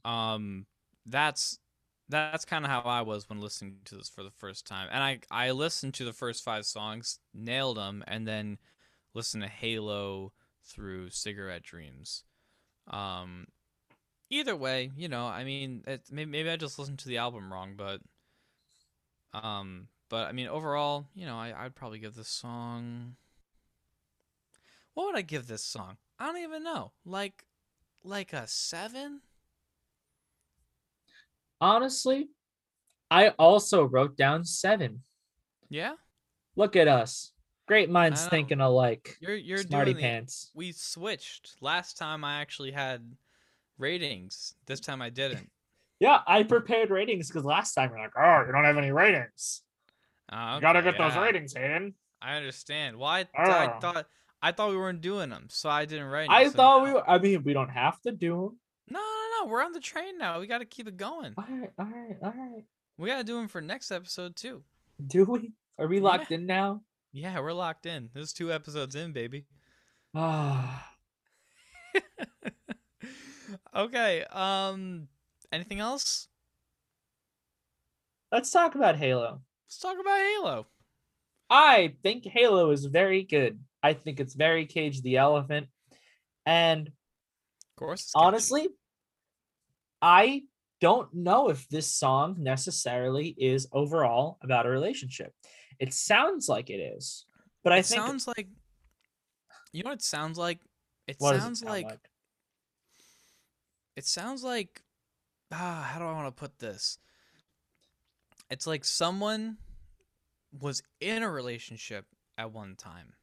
[0.06, 0.66] Um,
[1.06, 1.60] that's
[2.10, 4.90] that's kind of how I was when listening to this for the first time.
[4.92, 8.60] And I I listened to the first five songs, nailed them, and then
[9.14, 10.34] listened to Halo
[10.64, 12.24] through Cigarette Dreams.
[12.88, 13.48] Um,
[14.30, 17.52] either way, you know, I mean, it, maybe maybe I just listened to the album
[17.52, 18.02] wrong, but
[19.34, 23.16] um, but I mean, overall, you know, I I'd probably give this song.
[24.94, 25.98] What would I give this song?
[26.20, 26.92] I don't even know.
[27.06, 27.46] Like,
[28.04, 29.22] like a seven.
[31.60, 32.30] Honestly,
[33.10, 35.04] I also wrote down seven.
[35.70, 35.94] Yeah,
[36.56, 37.32] Look at us.
[37.68, 39.18] Great minds thinking alike.
[39.20, 40.52] you're you're Smarty doing the- pants.
[40.56, 41.56] We switched.
[41.62, 43.02] Last time I actually had
[43.78, 44.54] ratings.
[44.66, 45.50] This time I didn't.
[46.00, 49.64] Yeah, I prepared ratings because last time you're like, oh, you don't have any ratings.
[50.32, 51.96] Uh, You gotta okay, get those ratings, Hayden.
[52.22, 52.98] I understand.
[52.98, 53.22] Why?
[53.36, 53.80] I Ah.
[53.80, 54.06] thought
[54.40, 56.30] I thought we weren't doing them, so I didn't write.
[56.30, 58.60] I so thought we were, I mean, we don't have to do them.
[58.92, 59.52] No, no, no.
[59.52, 60.40] We're on the train now.
[60.40, 61.34] We got to keep it going.
[61.36, 62.64] All right, all right, all right.
[63.00, 64.62] We got to do them for next episode too.
[65.08, 65.52] Do we?
[65.80, 66.04] Are we Yeah.
[66.04, 66.84] locked in now?
[67.12, 68.12] Yeah, we're locked in.
[68.14, 69.46] There's two episodes in, baby.
[70.14, 70.92] Ah,
[73.78, 74.24] okay.
[74.32, 75.08] Um.
[75.52, 76.28] Anything else?
[78.32, 79.42] let's talk about Halo.
[79.66, 80.68] Let's talk about Halo.
[81.50, 83.60] I think Halo is very good.
[83.82, 85.68] I think it's very Cage the Elephant.
[86.46, 86.94] And Of
[87.78, 88.12] course.
[88.12, 88.26] catchy.
[88.26, 88.68] honestly,
[90.02, 90.44] I
[90.82, 95.34] don't know if this song necessarily is overall about a relationship.
[95.80, 97.26] It sounds like it is,
[97.64, 98.48] but I it think sounds like.
[99.72, 100.60] You know what it sounds like?
[101.08, 102.00] It does it sounds sound like,
[103.98, 104.84] it sounds like
[105.52, 107.00] ah how do I want to put this?
[108.50, 109.58] It's like someone
[110.58, 112.06] was in a relationship
[112.38, 113.14] at one time.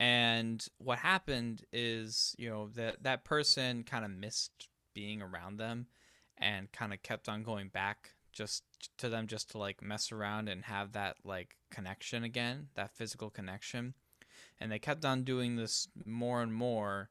[0.00, 5.86] And what happened is, you know, that that person kind of missed being around them
[6.36, 8.62] and kind of kept on going back just
[8.98, 13.30] to them just to like mess around and have that like connection again, that physical
[13.30, 13.94] connection.
[14.60, 17.08] And they kept on doing this more and more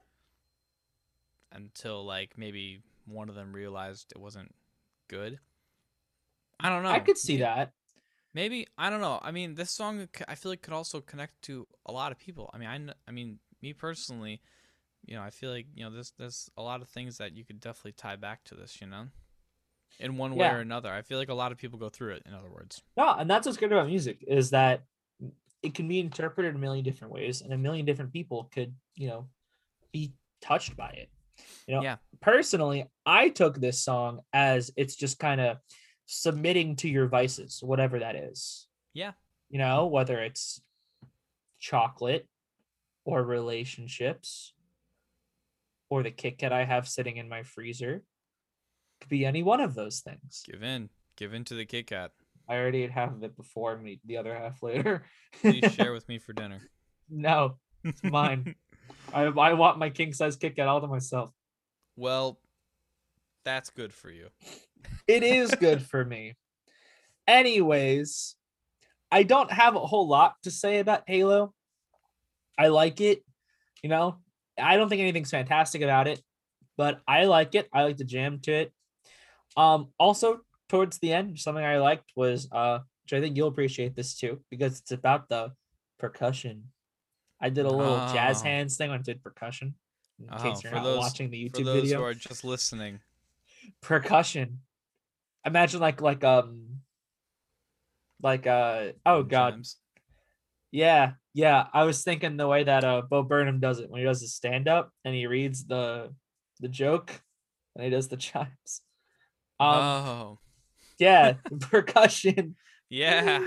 [1.51, 4.53] until like maybe one of them realized it wasn't
[5.07, 5.39] good.
[6.59, 6.89] I don't know.
[6.89, 7.73] I could see May- that.
[8.33, 9.19] Maybe I don't know.
[9.21, 12.49] I mean, this song I feel like could also connect to a lot of people.
[12.53, 14.41] I mean, I, I mean, me personally,
[15.05, 17.45] you know, I feel like you know, there's there's a lot of things that you
[17.45, 18.79] could definitely tie back to this.
[18.81, 19.07] You know,
[19.99, 20.55] in one way Yeah.
[20.55, 20.91] or another.
[20.91, 22.23] I feel like a lot of people go through it.
[22.27, 24.83] In other words, No, and that's what's good about music is that
[25.63, 29.07] it can be interpreted a million different ways, and a million different people could, you
[29.07, 29.27] know,
[29.91, 31.09] be touched by it.
[31.67, 31.97] You know, Yeah.
[32.21, 35.57] personally, I took this song as it's just kind of
[36.05, 38.67] submitting to your vices, whatever that is.
[38.93, 39.11] Yeah.
[39.49, 40.61] You know, whether it's
[41.59, 42.27] chocolate
[43.05, 44.53] or relationships
[45.89, 48.03] or the Kit Kat I have sitting in my freezer.
[49.01, 50.43] Could be any one of those things.
[50.51, 52.11] give in, give in to the Kit Kat.
[52.49, 53.73] I already ate half of it before.
[53.73, 55.05] I'm the other half later.
[55.41, 56.61] Please share with me for dinner.
[57.09, 58.55] no, it's mine.
[59.13, 61.31] I I want my king size Kit Kat all to myself.
[61.95, 62.39] well,
[63.45, 64.27] that's good for you.
[65.07, 66.35] It is good for me.
[67.27, 68.35] Anyways,
[69.11, 71.53] I don't have a whole lot to say about Halo.
[72.57, 73.23] I like it.
[73.83, 74.17] You know,
[74.59, 76.21] I don't think anything's fantastic about it,
[76.77, 77.69] but I like it.
[77.73, 78.73] I like to jam to it.
[79.55, 83.95] Um, also towards the end, something I liked was uh, which I think you'll appreciate
[83.95, 85.53] this too, because it's about the
[85.97, 86.65] percussion.
[87.39, 88.45] I did a little jazz Oh.
[88.45, 89.75] hands thing when I did percussion.
[90.19, 92.13] In Oh, case you're for not those- watching the YouTube For those video who are
[92.13, 92.99] just listening,
[93.81, 94.61] percussion.
[95.45, 96.81] Imagine like like um
[98.23, 99.63] like uh oh god
[100.71, 104.05] yeah yeah I was thinking the way that uh Bo Burnham does it when he
[104.05, 106.13] does his stand up and he reads the
[106.59, 107.21] the joke
[107.75, 108.81] and he does the chimes.
[109.59, 110.39] Um oh,
[110.97, 112.55] yeah percussion.
[112.89, 113.39] yeah.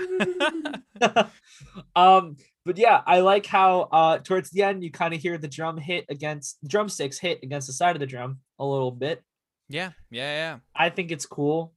[1.95, 5.47] um but yeah I like how uh towards the end you kind of hear the
[5.47, 9.23] drum hit against drumsticks hit against the side of the drum a little bit.
[9.69, 10.57] yeah, yeah, yeah.
[10.75, 11.73] I think it's cool,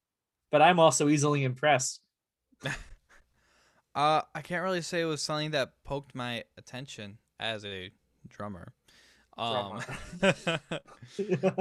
[0.51, 2.01] but I'm also easily impressed.
[3.95, 7.93] Uh, I can't really say it was something that poked my attention as a
[8.29, 8.73] drummer.
[9.39, 9.83] Um,
[10.19, 10.41] Drummer.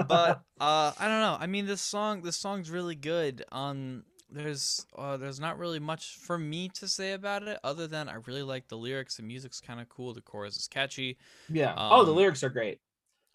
[0.08, 1.38] but uh, I don't know.
[1.40, 3.44] I mean, this song, this song's really good.
[3.52, 8.10] Um, there's uh, there's not really much for me to say about it, other than
[8.10, 9.18] I really like the lyrics.
[9.18, 10.14] The music's kind of cool.
[10.14, 11.18] The chorus is catchy.
[11.50, 11.74] yeah.
[11.90, 12.80] oh, the Um, lyrics are great.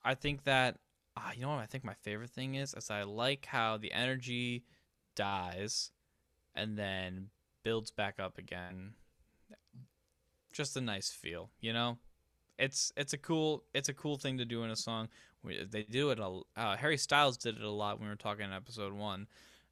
[0.04, 0.78] I think that
[1.16, 3.92] uh, you know what I think my favorite thing is is I like how the
[3.92, 4.64] energy
[5.16, 5.90] dies
[6.54, 7.30] and then
[7.64, 8.94] builds back up again.
[10.52, 11.98] Just a nice feel, you know.
[12.58, 15.08] It's it's a cool it's a cool thing to do in a song.
[15.44, 18.16] We- They do it a uh, Harry Styles did it a lot when we were
[18.16, 19.28] talking in episode one.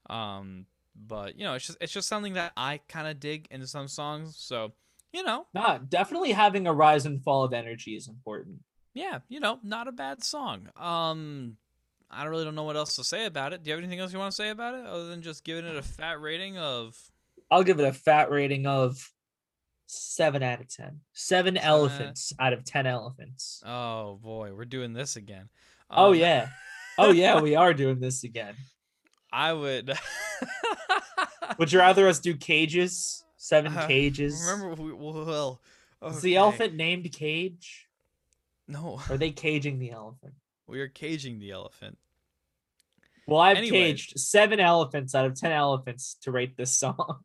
[0.09, 0.67] Um,
[1.07, 3.89] but you know it's just it's just something that I kind of dig into some
[3.89, 4.37] songs.
[4.39, 4.73] So
[5.13, 8.61] you know Nah, definitely having a rise and fall of energy is important.
[8.95, 10.69] yeah, you know, not a bad song.
[10.77, 11.57] Um,
[12.11, 13.63] I really don't know what else to say about it.
[13.63, 15.67] Do you have anything else you want to say about it other than just giving
[15.67, 16.97] it a fat rating of?
[17.51, 19.13] I'll give it a fat rating of
[19.87, 21.01] seven out of ten.
[21.13, 23.63] Seven elephants out of ten elephants.
[23.67, 25.49] Oh boy, we're doing this again.
[25.91, 26.49] oh Um, yeah.
[26.99, 28.55] Oh yeah, we are doing this again.
[29.33, 29.93] I would.
[31.59, 33.25] Would you rather us do cages?
[33.37, 34.43] Seven Uh, cages.
[34.51, 35.61] Remember, we, well,
[36.05, 37.87] Is the elephant named Cage?
[38.69, 40.35] No, are they caging the elephant?
[40.67, 41.97] we are caging the elephant.
[43.29, 43.71] Well, I've Anyways.
[44.03, 47.21] caged seven elephants out of ten elephants to rate this song.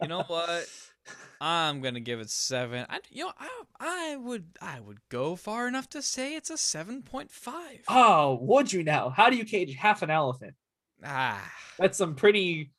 [0.00, 0.66] You know what?
[1.42, 2.86] I'm gonna give it seven.
[2.88, 6.56] I, you know, I, I would, I would go far enough to say it's a
[6.58, 7.80] seven point five.
[7.88, 9.10] Oh, would you now?
[9.10, 10.54] How do you cage half an elephant?
[11.04, 11.50] Ah.
[11.78, 12.72] That's some pretty,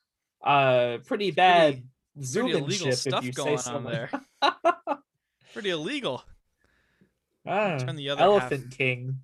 [0.43, 1.83] uh, pretty bad
[2.15, 3.75] pretty illegal zoommanship if stuff you say going so.
[3.75, 4.09] on there.
[5.53, 6.23] Pretty illegal.
[7.45, 9.19] Ah, Turn the other Elephant half- King.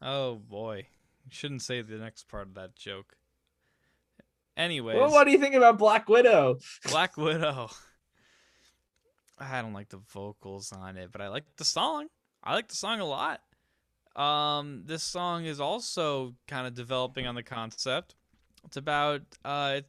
[0.00, 0.86] Oh boy,
[1.24, 3.16] you shouldn't say the next part of that joke.
[4.56, 6.58] Anyways, Well, what do you think about Black Widow?
[6.90, 7.70] Black Widow.
[9.40, 12.06] I don't like the vocals on it, but I like the song.
[12.44, 13.40] I like the song a lot.
[14.14, 18.14] Um, this song is also kind of developing on the concept.
[18.64, 19.80] It's about uh,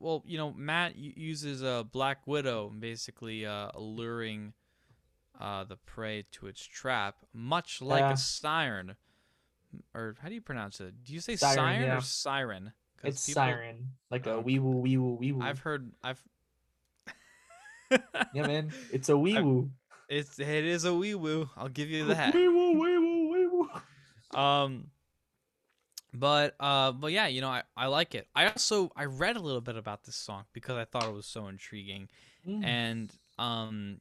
[0.00, 4.54] well, you know, Matt uses a Black Widow, basically uh, alluring
[5.40, 8.12] uh, the prey to its trap, much like Yeah.
[8.12, 8.96] a siren.
[9.94, 11.04] Or how do you pronounce it?
[11.04, 11.96] Do you say Siren, siren yeah.
[11.98, 12.72] or siren?
[13.04, 15.42] It's people- Siren, like a Oh, wee woo wee woo wee woo.
[15.42, 15.92] I've heard.
[16.02, 16.20] I've.
[18.34, 19.70] Yeah, man, it's a wee woo.
[20.08, 21.48] It's it is a wee woo.
[21.56, 22.34] I'll give you that.
[22.34, 23.70] Wee woo wee woo wee woo.
[24.38, 24.86] Um,
[26.12, 28.26] but uh, but yeah, you know, I I like it.
[28.34, 31.26] I also I read a little bit about this song because I thought it was
[31.26, 32.08] so intriguing,
[32.48, 32.64] Mm.
[32.64, 34.00] and um,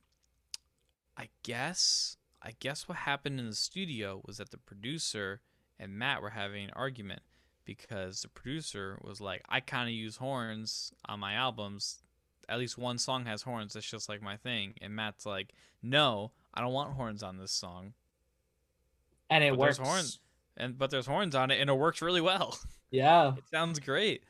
[1.17, 5.41] I guess I guess what happened in the studio was that the producer
[5.78, 7.22] and Matt were having an argument
[7.65, 12.02] because the producer was like, I kind of use horns on my albums.
[12.48, 13.74] At least one song has horns.
[13.74, 14.74] That's just like my thing.
[14.82, 17.93] And Matt's like, No, I don't want horns on this song.
[19.30, 19.78] and it but works.
[19.78, 20.19] horns.
[20.60, 22.58] And but there's horns on it, and it works really well.
[22.91, 23.36] Yeah.
[23.38, 24.24] It sounds great.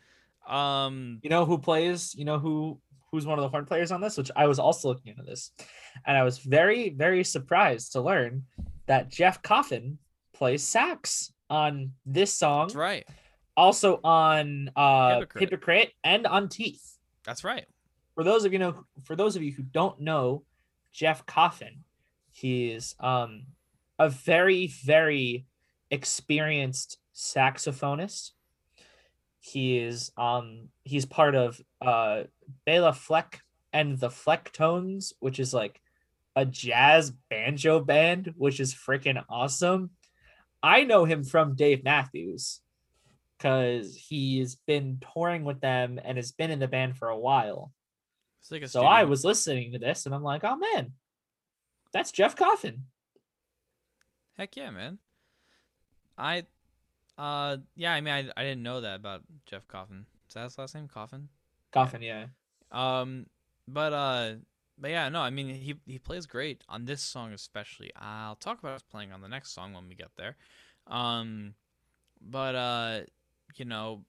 [0.46, 2.14] Um, You know who plays?
[2.14, 4.18] You know who who's one of the horn players on this?
[4.18, 5.52] Which I was also looking into this,
[6.06, 8.44] and I was very very surprised to learn
[8.88, 9.98] that Jeff Coffin
[10.34, 12.68] plays sax on this song.
[12.68, 13.08] that's right.
[13.56, 15.42] Also on uh Hypocrite.
[15.42, 16.98] Hypocrite and on Teeth.
[17.24, 17.66] That's right.
[18.16, 20.44] For those of you know, for those of you who don't know,
[20.92, 21.86] Jeff Coffin,
[22.32, 23.44] he's um
[23.98, 25.46] a very very
[25.92, 28.32] experienced saxophonist.
[29.40, 32.24] He is um he's part of uh
[32.66, 35.80] Bela Fleck and the Flecktones, which is like
[36.36, 39.92] a jazz banjo band, which is freaking awesome.
[40.62, 42.62] I know him from Dave Matthews
[43.38, 47.72] because he's been touring with them and has been in the band for a while.
[48.52, 50.94] Like a So I was listening to this and I'm like, oh man,
[51.94, 52.86] that's Jeff Coffin.
[54.38, 54.98] Heck yeah, man.
[56.20, 56.44] I,
[57.18, 57.94] uh, yeah.
[57.94, 60.06] I mean, I, I didn't know that about Jeff Coffin.
[60.28, 60.88] Is that his last name?
[60.88, 61.30] Coffin.
[61.72, 62.26] Coffin, yeah.
[62.72, 63.26] Um,
[63.68, 64.34] but uh,
[64.78, 65.22] but yeah, no.
[65.22, 67.92] I mean, he he plays great on this song especially.
[67.96, 70.36] I'll talk about his playing on the next song when we get there.
[70.88, 71.56] Um,
[72.22, 73.00] but uh,
[73.56, 74.04] you know,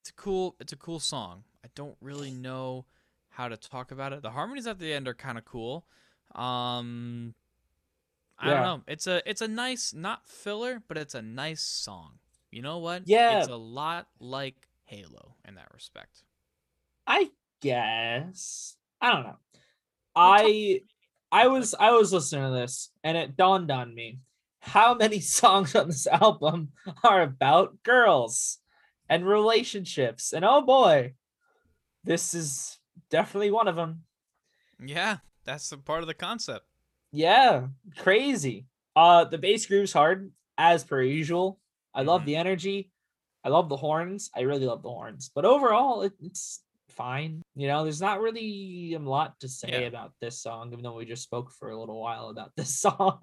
[0.00, 1.44] it's a cool it's a cool song.
[1.64, 2.86] I don't really know
[3.30, 4.22] how to talk about it.
[4.22, 5.84] The harmonies at the end are kind of cool.
[6.34, 7.34] Um,
[8.42, 8.54] I Yeah.
[8.54, 8.82] don't know.
[8.88, 12.18] It's a it's a nice not filler, but it's a nice song.
[12.50, 13.04] You know what?
[13.06, 13.38] Yeah.
[13.38, 16.24] It's a lot like Halo in that respect.
[17.06, 17.30] I
[17.60, 18.76] guess.
[19.00, 19.36] I don't know.
[20.16, 20.82] I
[21.30, 24.18] I was I was listening to this and it dawned on me
[24.60, 26.72] how many songs on this album
[27.04, 28.58] are about girls
[29.08, 30.32] and relationships.
[30.32, 31.14] And oh boy,
[32.04, 32.78] this is
[33.08, 34.02] definitely one of them.
[34.84, 36.66] Yeah, that's a part of the concept.
[37.12, 38.66] Yeah, crazy.
[38.96, 40.32] Uh the bass groove's hard.
[40.58, 41.58] as per usual.
[41.94, 42.26] I love Mhm.
[42.26, 42.90] the energy.
[43.42, 44.30] I love the horns.
[44.36, 45.30] I really love the horns.
[45.34, 47.42] But overall, it, it's fine.
[47.56, 49.88] You know, there's not really a lot to say Yeah.
[49.88, 53.18] about this song, even though we just spoke for a little while about this song.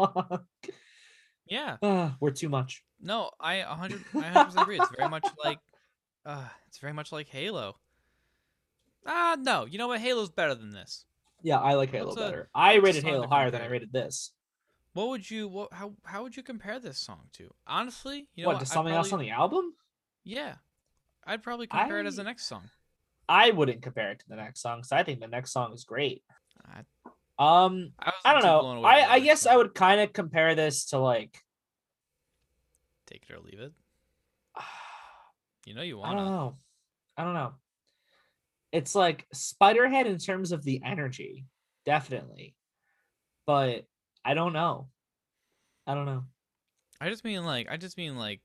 [1.46, 1.78] Yeah.
[1.82, 2.84] Ah, we're too much.
[3.00, 4.78] No, I 100 I 100% agree.
[4.80, 5.60] It's very much like
[6.26, 7.78] uh it's very much like Halo.
[9.06, 9.66] Ah, no.
[9.66, 10.02] You know what?
[10.02, 11.06] Halo's better than this.
[11.42, 12.50] Yeah, I like Halo What's a- better.
[12.54, 13.72] I what's a rated song Halo to higher than I compare?
[13.72, 14.32] rated this.
[14.94, 17.54] What would you what how how would you compare this song to?
[17.68, 18.66] Honestly, you know what, what?
[18.66, 19.74] to I'd something else on probably- the album?
[20.24, 20.56] Yeah.
[21.26, 22.70] I'd probably compare it as the I- next song.
[23.28, 25.84] I wouldn't compare it to the next song because I think the next song is
[25.84, 26.24] great.
[26.66, 26.80] I,
[27.38, 28.82] Um, I, I don't too blown know.
[28.82, 29.58] away by I, the I next guess I song.
[29.60, 31.38] would kind of compare this to like
[33.06, 33.72] take it or leave it.
[35.66, 36.30] You know you I don't wanna.
[36.32, 36.56] know.
[37.16, 37.54] I don't know.
[38.72, 41.46] It's like Spiderhead in terms of the energy,
[41.86, 42.56] definitely.
[43.48, 43.86] But
[44.24, 44.90] I don't know.
[45.88, 46.26] I don't know.
[47.02, 48.42] I just mean like I just mean like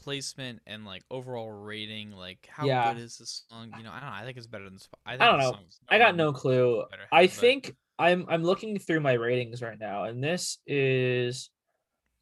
[0.00, 2.12] placement and like overall rating.
[2.12, 2.92] Like how Yeah.
[2.92, 3.72] good is this song?
[3.76, 4.14] You know, I don't know.
[4.16, 4.78] I think it's better than.
[4.78, 5.58] Sp- I, think don't know.
[5.88, 6.84] I got no clue.
[6.90, 11.50] better I but- think I'm I'm looking through my ratings right now, and this is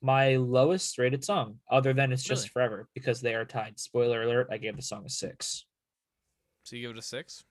[0.00, 2.48] my lowest rated song, other than it's just Really?
[2.52, 3.78] forever because they are tied.
[3.78, 5.64] Spoiler alert: I gave the song a six.
[6.64, 7.44] So you give it a six.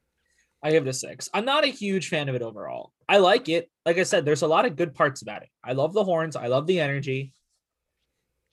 [0.64, 1.30] I give it a six.
[1.34, 2.94] I'm not a huge fan of it overall.
[3.10, 3.70] I like it.
[3.86, 5.50] Like I said, there's a lot of good parts about it.
[5.64, 6.36] I love the horns.
[6.36, 7.34] I love the energy.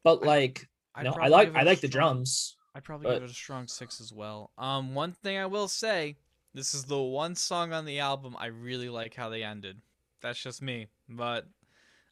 [0.04, 2.56] But like, I'd no, I like I I like the strong- drums.
[2.74, 4.52] I'd probably but- give it a strong six as well.
[4.56, 6.16] Um, one thing I will say,
[6.54, 9.80] this is the one song on the album I really like how they ended.
[10.22, 11.46] That's just me, but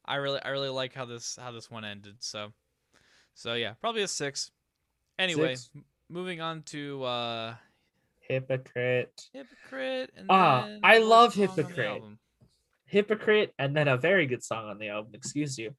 [0.05, 2.17] I really, I really like how this, how this one ended.
[2.21, 2.53] So,
[3.35, 4.51] so yeah, probably a six.
[5.19, 5.71] Anyway, Six.
[6.09, 7.55] moving on to uh,
[8.29, 9.21] Hypocrite.
[9.33, 10.11] hypocrite.
[10.29, 12.03] Ah, I love song on the Hypocrite.
[12.87, 15.13] Hypocrite, and then a very good song on the album.
[15.15, 15.73] Excuse you.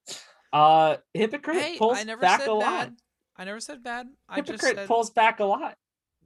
[0.51, 2.91] Uh, Hypocrite Hey, pulls I never back said a lot.
[3.37, 4.07] I never said bad.
[4.27, 5.75] I just Hypocrite said pulls back a lot.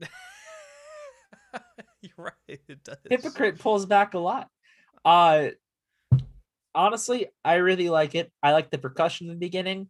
[2.00, 2.32] You're right.
[2.48, 2.96] It does.
[3.08, 4.48] Hypocrite pulls back a lot.
[5.04, 5.48] Uh
[6.74, 8.32] honestly, I really like it.
[8.42, 9.88] I like the percussion in the beginning.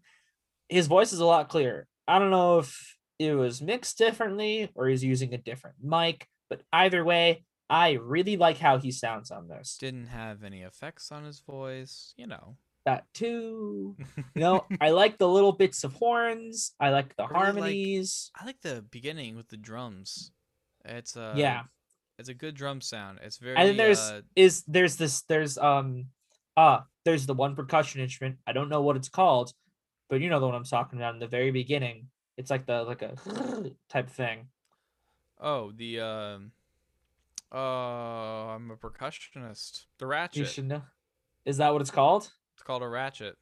[0.68, 1.86] His voice is a lot clearer.
[2.08, 6.62] I don't know if it was mixed differently or he's using a different mic, but
[6.72, 9.76] either way, I really like how he sounds on this.
[9.78, 12.14] Didn't have any effects on his voice.
[12.16, 12.56] You know.
[12.84, 13.96] That too.
[14.34, 16.72] You know, I like the little bits of horns.
[16.80, 18.30] I like the I really like- harmonies.
[18.38, 20.32] I like the beginning with the drums.
[20.84, 21.62] It's uh yeah.
[22.18, 23.20] it's a good drum sound.
[23.22, 26.06] It's very and then there's uh, is there's this there's um
[26.56, 29.52] uh there's the one percussion instrument i don't know what it's called
[30.08, 32.06] but you know the one i'm talking about in the very beginning
[32.36, 33.14] it's like the like a
[33.88, 34.48] type thing
[35.40, 36.52] oh the um
[37.52, 39.84] uh I'm a percussionist.
[39.98, 40.38] The ratchet.
[40.38, 40.82] you should know
[41.44, 43.36] is that what it's called It's called a ratchet.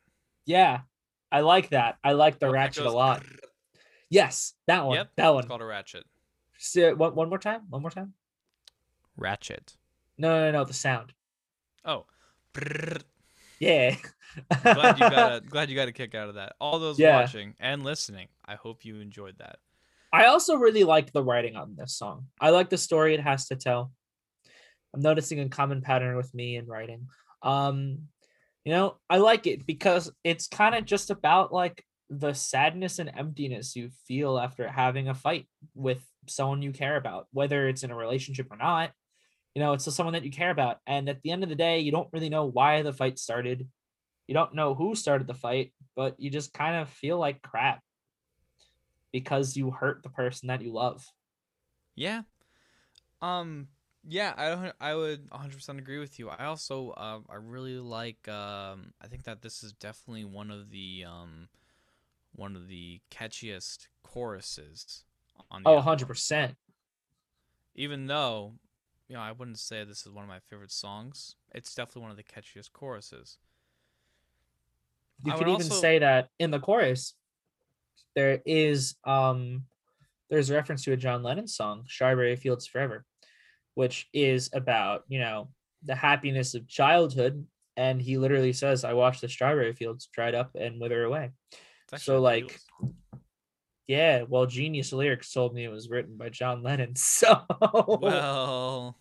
[0.47, 0.81] yeah
[1.31, 3.23] i like that i like the Oh, ratchet a lot
[4.09, 5.39] yes that one Yep, that one.
[5.45, 6.05] It's called a ratchet.
[6.75, 8.15] It one, one more time one more time
[9.17, 9.77] Ratchet.
[10.19, 11.13] no no no, no the sound
[11.85, 12.07] Oh.
[12.53, 13.03] Brrr.
[13.61, 13.95] Yeah
[14.63, 16.55] glad you got a glad you got a kick out of that.
[16.61, 17.21] All those Yeah.
[17.21, 19.57] watching and listening, I hope you enjoyed that.
[20.13, 22.27] I also really like the writing on this song.
[22.41, 23.93] I like the story it has to tell.
[24.95, 27.07] I'm noticing a common pattern with me in writing.
[27.43, 28.09] Um,
[28.65, 33.11] you know, I like it because it's kind of just about like the sadness and
[33.17, 37.91] emptiness you feel after having a fight with someone you care about, whether it's in
[37.93, 38.91] a relationship or not.
[39.55, 40.79] You know, it's still someone that you care about.
[40.87, 43.69] And at the end of the day, you don't really know why the fight started.
[44.29, 47.83] You don't know who started the fight, but you just kind of feel like crap
[49.13, 51.05] because you hurt the person that you love.
[51.95, 52.23] Yeah.
[53.21, 53.69] Um.
[54.09, 54.75] Yeah, I don't.
[54.81, 56.31] I would 100% agree with you.
[56.31, 58.27] I also, uh, I really like.
[58.29, 61.49] Um, I think that this is definitely one of the, um,
[62.35, 65.05] one of the catchiest choruses
[65.51, 65.77] on the Oh, album.
[65.77, 66.57] 100%.
[67.75, 68.55] Even though,
[69.11, 71.35] you know, I wouldn't say this is one of my favorite songs.
[71.53, 73.39] It's definitely one of the catchiest choruses.
[75.25, 77.15] You I could even also- say that in the chorus,
[78.15, 79.65] there is um
[80.31, 83.05] there's a reference to a John Lennon song, Strawberry Fields Forever,
[83.75, 85.49] which is about, you know,
[85.83, 87.45] the happiness of childhood.
[87.77, 91.31] And he literally says, I watched the strawberry fields dried up and wither away.
[91.97, 92.95] So, like, song.
[93.91, 96.95] Yeah, well, Genius Lyrics told me it was written by John Lennon.
[96.97, 98.97] So well,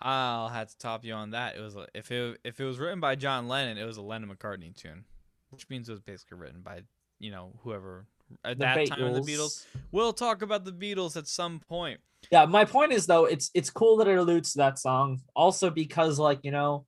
[0.00, 1.56] I'll have to top you on that.
[1.56, 4.30] It was if it if it was written by John Lennon, it was a Lennon
[4.30, 5.06] McCartney tune,
[5.50, 6.82] which means it was basically written by
[7.18, 8.06] you know whoever
[8.44, 9.26] at the that time of the Beatles.
[9.26, 9.66] Beatles.
[9.90, 11.98] We'll talk about the Beatles at some point.
[12.30, 15.22] Yeah, my point is though, it's it's cool that it alludes to that song.
[15.34, 16.86] Also because like, you know,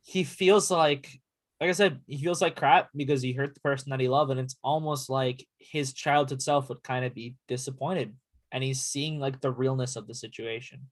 [0.00, 1.20] he feels like
[1.64, 4.30] like I said, he feels like crap because he hurt the person that he loved,
[4.30, 8.14] and it's almost like his childhood self would kind of be disappointed,
[8.52, 10.88] and he's seeing like the realness of the situation.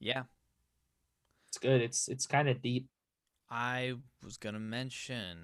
[0.00, 0.24] Yeah.
[1.48, 1.80] It's good.
[1.80, 2.88] It's it's kind of deep.
[3.50, 5.38] I was gonna mention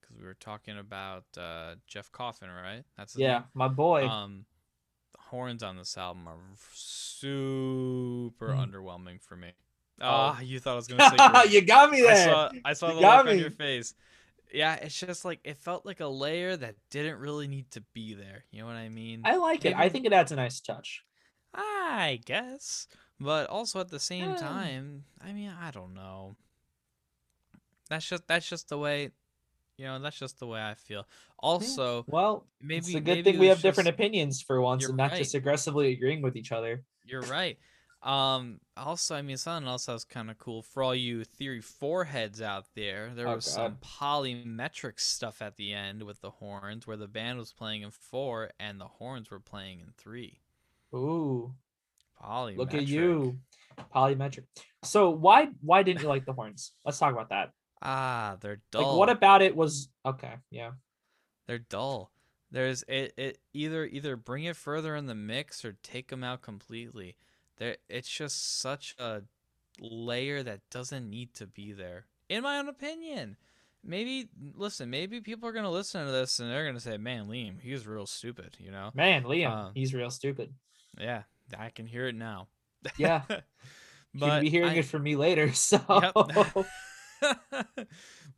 [0.00, 2.82] because we were talking about uh, Jeff Coffin, right?
[2.96, 3.44] That's Yeah, name?
[3.54, 4.08] my boy.
[4.08, 4.44] Um,
[5.12, 6.38] the horns on this album are
[6.72, 8.72] super Mm.
[8.72, 9.52] underwhelming for me.
[10.00, 10.06] Oh.
[10.06, 11.10] Ah, you thought I was gonna
[11.44, 12.24] say you got me I there.
[12.26, 13.94] saw I saw the look on your face.
[14.52, 18.14] Yeah, it's just like it felt like a layer that didn't really need to be
[18.14, 18.44] there.
[18.50, 19.22] You know what I mean?
[19.24, 19.74] I like it.
[19.76, 21.04] I think it adds a nice touch.
[21.54, 22.86] I guess.
[23.20, 24.36] But also at the same Eh.
[24.36, 26.36] time, I mean, I don't know.
[27.88, 29.10] That's just that's just the way
[29.76, 31.06] you know, that's just the way I feel.
[31.38, 34.94] Also, Well, maybe it's a good maybe thing we have different opinions for once and
[34.94, 35.16] not right.
[35.18, 36.82] just aggressively agreeing with each other.
[37.06, 37.58] You're right.
[38.02, 42.04] Um also I mean something else that was kinda cool for all you theory four
[42.04, 43.14] heads out there.
[43.14, 47.38] There Oh, was some polymetric stuff at the end with the horns where the band
[47.38, 50.40] was playing in four and the horns were playing in three.
[50.94, 51.54] Ooh,
[52.20, 52.58] Polymetric.
[52.58, 53.38] look at you,
[53.94, 54.44] polymetric.
[54.84, 56.72] So why why didn't you like the horns?
[56.84, 57.52] Let's talk about that.
[57.82, 58.82] Ah, they're dull.
[58.82, 60.34] Like, what about it was okay?
[60.50, 60.72] Yeah,
[61.46, 62.12] they're dull.
[62.50, 66.42] There's it, it either either bring it further in the mix or take them out
[66.42, 67.16] completely.
[67.60, 69.22] There it's just such a
[69.78, 72.06] layer that doesn't need to be there.
[72.28, 73.36] In my own opinion.
[73.82, 77.60] Maybe listen, maybe people are gonna listen to this and they're gonna say, Man, Liam,
[77.60, 78.90] he's real stupid, you know?
[78.94, 80.52] man, Liam, Um, he's real stupid.
[80.98, 81.22] Yeah,
[81.58, 82.48] I can hear it now.
[82.98, 83.44] Yeah, but
[84.14, 85.50] but be hearing I- it from me later.
[85.54, 86.66] So Yep.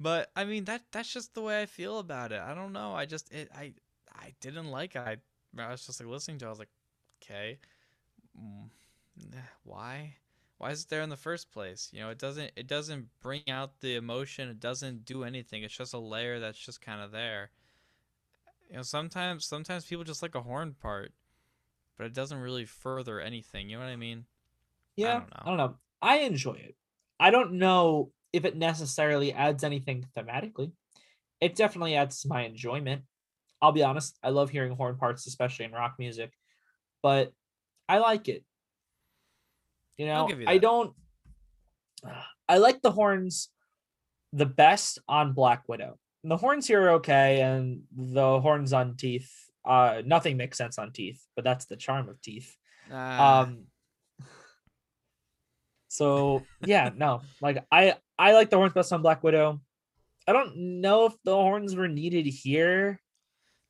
[0.01, 2.41] but I mean that that's just the way I feel about it.
[2.41, 2.95] I don't know.
[2.95, 3.75] I just it I
[4.15, 5.01] I didn't like it.
[5.01, 5.17] I
[5.59, 6.45] I was just like listening to.
[6.45, 6.49] it.
[6.49, 6.71] I was like,
[7.23, 7.59] okay,
[8.39, 8.69] mm,
[9.65, 10.17] why?
[10.59, 11.91] Why is it there in the first place?
[11.93, 14.49] You know, it doesn't it doesn't bring out the emotion.
[14.49, 15.63] It doesn't do anything.
[15.63, 17.51] It's just a layer that's just kind of there.
[18.71, 21.13] You know, sometimes sometimes people just like a horn part,
[21.97, 23.69] but it doesn't really further anything.
[23.69, 24.27] You know what I mean?
[24.97, 25.43] yeah, don't know.
[25.43, 25.77] I don't know.
[26.01, 26.77] I enjoy it.
[27.19, 30.73] I don't know if it necessarily adds anything thematically.
[31.41, 33.03] It definitely adds to my enjoyment.
[33.61, 36.33] I'll be honest, I love hearing horn parts, especially in rock music,
[37.03, 37.33] but
[37.89, 38.45] I like it.
[39.99, 40.95] You know, you I don't.
[42.49, 43.51] I like the horns
[44.33, 45.99] the best on Black Widow.
[46.25, 49.31] The horns here are okay, and the horns on Teeth,
[49.65, 52.57] uh, nothing makes sense on Teeth, but that's the charm of Teeth.
[52.91, 53.41] Ah.
[53.43, 53.67] Um
[55.89, 57.23] so yeah, no.
[57.41, 59.61] Like I I like the horns best on Black Widow.
[60.27, 63.01] I don't know if the horns were needed here,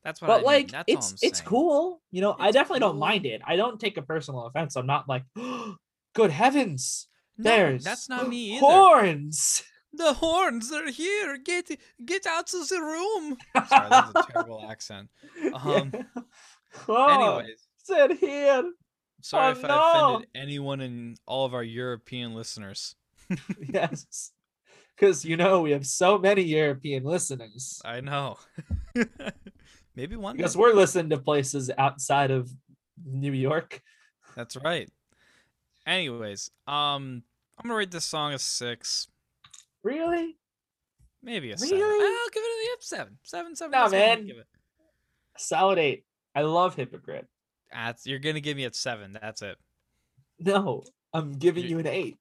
[0.03, 0.45] That's what I but mean.
[0.45, 1.47] like That's it's it's saying.
[1.49, 2.01] cool.
[2.11, 3.41] You know, I It's definitely don't mind it.
[3.45, 4.75] I don't take a personal offense.
[4.75, 5.23] I'm not like,
[6.13, 7.07] good heavens,
[7.37, 8.59] No, there's that's not me either.
[8.65, 9.63] horns.
[9.95, 11.37] The horns are here.
[11.37, 11.69] Get
[12.03, 13.37] get out of the room.
[13.67, 15.09] Sorry, that's a terrible accent.
[15.53, 16.03] Um, Yeah.
[16.87, 18.63] Oh, Anyways, sit here.
[19.21, 20.05] sorry oh, if I no.
[20.15, 22.95] offended anyone in all of our European listeners.
[23.69, 24.31] yes.
[24.95, 27.79] Because you know we have so many European listeners.
[27.85, 28.37] I know.
[29.95, 30.35] Maybe one.
[30.35, 30.59] Because day.
[30.59, 32.49] we're listening to places outside of
[33.05, 33.81] New York.
[34.35, 34.89] That's right.
[35.85, 37.23] Anyways, um,
[37.57, 39.07] I'm gonna rate this song a six,
[39.83, 40.37] Really?
[41.21, 41.77] maybe a seven.
[41.81, 43.71] I'll give it a seven, seven, seven.
[43.71, 44.25] Nah, man.
[44.25, 44.47] Give it.
[45.37, 46.05] Solid eight.
[46.35, 47.27] I love Hypocrite.
[47.71, 49.17] That's, you're gonna give me a seven.
[49.21, 49.57] That's it.
[50.39, 52.17] No, I'm giving You- you an eight.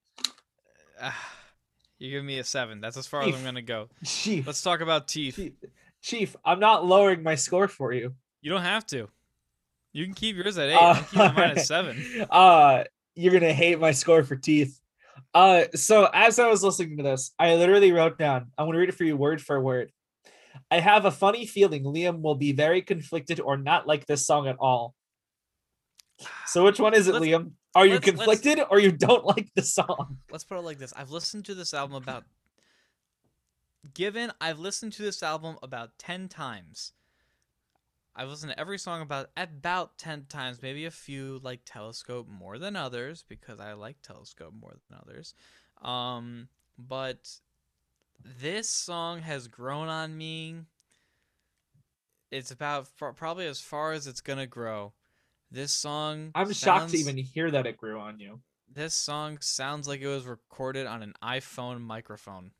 [1.00, 1.30] Ah,
[1.98, 2.80] you give me a seven.
[2.80, 3.88] That's as far as I'm gonna go.
[4.04, 5.36] Chief, Let's talk about teeth.
[5.36, 5.52] Chief,
[6.02, 8.14] Chief, I'm not lowering my score for you.
[8.40, 9.08] You don't have to.
[9.92, 10.76] You can keep yours at eight.
[10.76, 12.26] I'm keeping mine at seven.
[12.28, 12.84] Uh,
[13.14, 14.78] you're gonna hate my score for teeth.
[15.34, 18.50] Uh, so as I was listening to this, I literally wrote down.
[18.56, 19.92] I'm gonna read it for you word for word.
[20.70, 24.48] I have a funny feeling Liam will be very conflicted or not like this song
[24.48, 24.94] at all.
[26.46, 27.52] So which one is it, Let's- Liam?
[27.74, 30.18] Are you conflicted or you don't like the song?
[30.30, 30.92] Let's put it like this.
[30.94, 32.24] I've listened to this album about
[33.94, 36.92] given I've listened to this album about 10 times.
[38.14, 42.58] I've listened to every song about about 10 times, maybe a few like Telescope more
[42.58, 45.34] than others because I like Telescope more than others.
[45.82, 46.48] Um
[46.78, 47.28] but
[48.24, 50.56] this song has grown on me.
[52.30, 54.94] It's about probably as far as it's going to grow.
[55.50, 58.40] This song I'm shocked to even hear that it grew on you.
[58.72, 62.52] this song sounds like it was recorded on an iPhone microphone.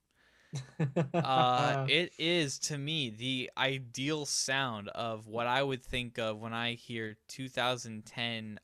[1.15, 6.53] Uh, it is to me the ideal sound of what I would think of when
[6.53, 8.59] I hear 2010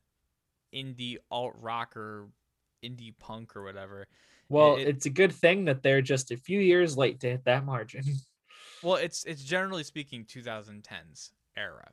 [0.73, 2.27] indie alt rock or
[2.83, 4.07] indie punk or whatever.
[4.49, 7.45] well, it- it's a good thing that they're just a few years late to hit
[7.45, 8.03] that margin.
[8.83, 11.91] well, it's it's generally speaking 2010s era,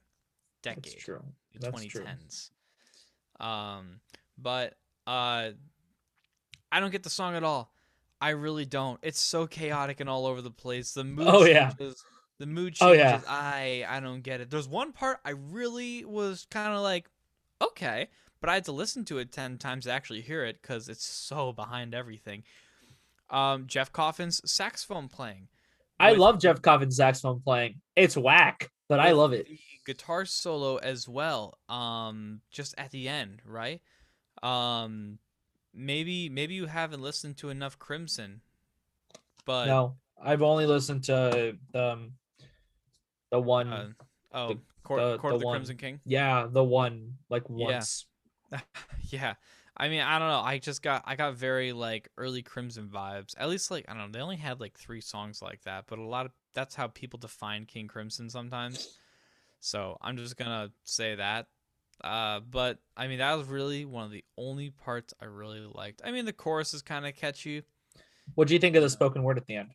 [0.63, 0.85] decade.
[0.85, 1.25] That's true.
[1.59, 2.03] That's true.
[2.05, 2.51] 2010s.
[3.41, 4.01] Um,
[4.39, 4.75] but
[5.07, 5.51] uh,
[6.73, 7.73] I don't get the song at all.
[8.21, 8.99] I really don't.
[9.03, 10.93] It's so chaotic and all over the place.
[10.93, 11.73] The mood Oh, yeah.
[12.39, 12.99] The mood Oh, changes.
[12.99, 13.21] yeah.
[13.27, 14.51] I I don't get it.
[14.51, 17.09] There's one part I really was kind of like,
[17.63, 18.09] okay,
[18.41, 21.05] but I had to listen to it ten times to actually hear it because it's
[21.05, 22.43] so behind everything.
[23.31, 25.49] Um, Jeff Coffin's saxophone playing.
[25.99, 27.81] I with- love Jeff Coffin's saxophone playing.
[27.97, 29.47] It's whack, but I love it.
[29.49, 31.59] the guitar solo as well.
[31.71, 33.81] Um, just at the end, right?
[34.43, 35.19] Um,
[35.77, 38.41] maybe maybe you haven't listened to enough Crimson,
[39.45, 42.13] but No, I've only listened to um,
[43.31, 43.73] the one.
[43.73, 43.89] uh,
[44.33, 45.55] oh, Court, the- Court the of the one.
[45.57, 46.01] Crimson King.
[46.05, 47.67] yeah, the one like Yeah.
[47.75, 48.07] once.
[49.11, 49.35] yeah.
[49.79, 50.41] I mean, I don't know.
[50.41, 53.35] I just got I got very like early Crimson vibes.
[53.37, 54.09] At least like I don't know.
[54.11, 57.19] They only had like three songs like that, but a lot of that's how people
[57.19, 58.97] define King Crimson sometimes.
[59.61, 61.49] So I'm just gonna say that.
[62.03, 66.03] Uh, but I mean, that was really one of the only parts I really liked.
[66.05, 67.63] I mean, the chorus is kind of catchy.
[68.35, 69.71] What do you think of the spoken word at the end?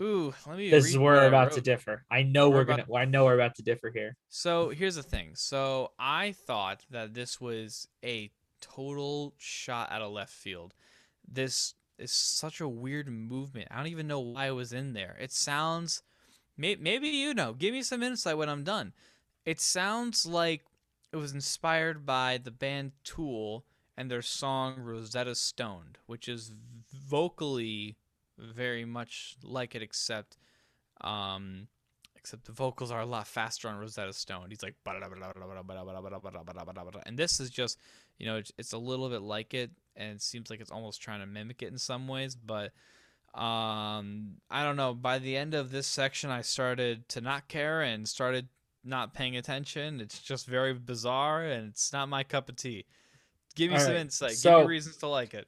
[0.00, 0.70] Ooh, let me.
[0.70, 2.04] This is where we're about to differ.
[2.10, 2.86] I know We're we're, gonna.
[2.94, 4.16] I know we're about to differ here.
[4.28, 5.32] So here's the thing.
[5.34, 8.30] So I thought that this was a
[8.62, 10.72] total shot out of left field.
[11.30, 13.68] This is such a weird movement.
[13.70, 15.16] I don't even know why it was in there.
[15.20, 16.02] It sounds,
[16.56, 17.52] may, maybe you know.
[17.52, 18.94] Give me some insight when I'm done.
[19.44, 20.62] It sounds like
[21.12, 23.64] it was inspired by the band Tool
[23.96, 26.52] and their song Rosetta Stoned, which is
[26.92, 27.96] vocally
[28.38, 30.38] very much like it, except
[31.00, 31.68] um,
[32.16, 34.46] except the vocals are a lot faster on Rosetta Stone.
[34.48, 34.76] He's like,
[37.06, 37.78] and this is just,
[38.18, 41.20] you know, it's, a little bit like it, and it seems like it's almost trying
[41.20, 42.36] to mimic it in some ways.
[42.36, 42.72] But
[43.34, 44.94] um, I don't know.
[44.94, 48.48] By the end of this section, I started to not care and started
[48.84, 50.00] not paying attention.
[50.00, 52.86] It's just very bizarre, and it's not my cup of tea.
[53.54, 54.36] Give me All some right, insight.
[54.42, 55.46] Give me reasons to like it.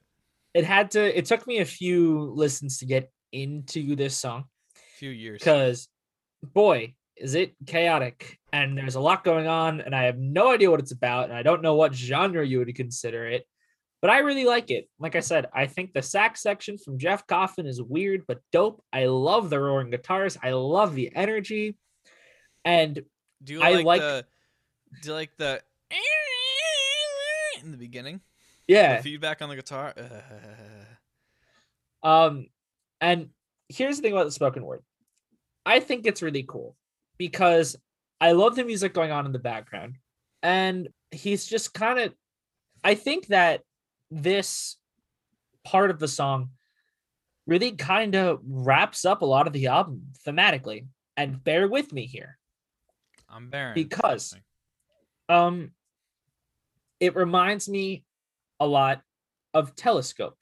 [0.53, 1.17] It had to.
[1.17, 5.39] It took me a few listens to get into this song A few years.
[5.39, 5.89] because,
[6.43, 10.71] boy, is it chaotic and there's a lot going on, and I have no idea
[10.71, 13.45] what it's about, and I don't know what genre you would consider it.
[14.01, 14.87] But I really like it.
[14.99, 18.83] Like I said, I think the sax section from Jeff Coffin is weird but dope.
[18.93, 20.37] I love the roaring guitars.
[20.43, 21.75] I love the energy.
[22.63, 23.01] And
[23.45, 24.25] Do you I like, like- the?
[25.01, 25.61] Do you like the?
[27.63, 28.21] In the beginning,
[28.67, 29.93] yeah, the feedback on the guitar.
[29.97, 32.45] Uh, Um,
[33.01, 33.29] and
[33.69, 34.83] here's the thing about the spoken word.
[35.65, 36.75] I think it's really cool
[37.17, 37.75] because
[38.21, 39.95] I love the music going on in the background,
[40.43, 42.13] and he's just kind of.
[42.83, 43.61] I think that
[44.11, 44.75] this
[45.63, 46.49] part of the song
[47.47, 50.85] really kind of wraps up a lot of the album thematically.
[51.17, 52.37] And bear with me here.
[53.35, 53.73] I'm barren.
[53.75, 54.35] Because-
[55.27, 55.71] Um,
[56.99, 58.05] it reminds me
[58.59, 59.01] a lot
[59.53, 60.37] of Telescope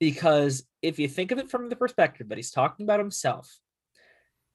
[0.00, 3.58] because if you think of it from the perspective that he's talking about himself,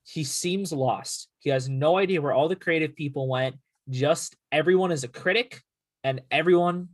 [0.04, 1.30] he seems lost.
[1.40, 3.56] He has no idea where all the creative people went.
[3.90, 5.62] Just everyone is a critic,
[6.04, 6.90] and everyone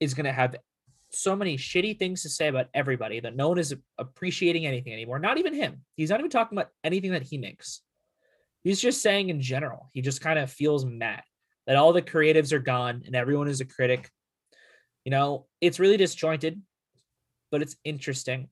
[0.00, 0.56] is going to have
[1.10, 5.18] so many shitty things to say about everybody that no one is appreciating anything anymore.
[5.18, 5.84] Not even him.
[5.96, 7.82] He's not even talking about anything that he makes.
[8.64, 11.22] He's just saying in general, he just kind of feels mad
[11.66, 14.10] that all the creatives are gone and everyone is a critic.
[15.04, 16.60] You know, it's really disjointed,
[17.50, 18.48] but it's interesting.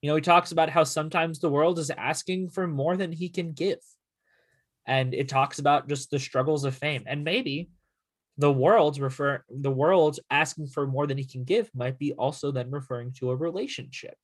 [0.00, 3.28] You know, he talks about how sometimes the world is asking for more than he
[3.28, 3.78] can give.
[4.86, 7.04] And it talks about just the struggles of fame.
[7.06, 7.70] And maybe
[8.38, 12.52] the world refer the world asking for more than he can give might be also
[12.52, 14.14] then referring to a relationship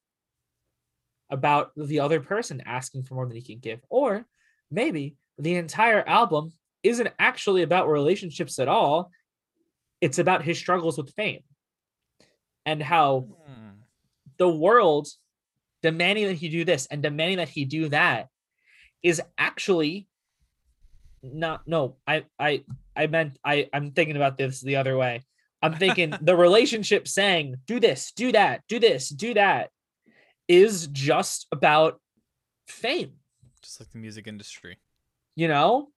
[1.30, 3.80] about the other person asking for more than he can give.
[3.88, 4.26] Or
[4.72, 6.52] maybe the entire album
[6.82, 9.10] isn't actually about relationships at all.
[10.00, 11.42] It's about his struggles with fame
[12.66, 13.80] and how Hmm.
[14.38, 15.08] the world
[15.82, 18.28] demanding that he do this and demanding that he do that
[19.02, 20.06] is actually
[21.22, 22.64] not no i i
[22.96, 25.22] i meant i i'm thinking about this the other way
[25.60, 29.70] i'm thinking the relationship saying do this do that do this do that
[30.48, 32.00] is just about
[32.66, 33.12] fame
[33.62, 34.78] Just like the music industry.
[35.36, 35.88] you know?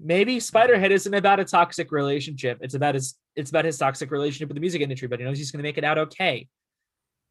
[0.00, 2.58] Maybe spiderhead isn't about a toxic relationship.
[2.60, 5.38] It's about his it's about his toxic relationship with the music industry but he knows
[5.38, 6.48] he's going to make it out okay.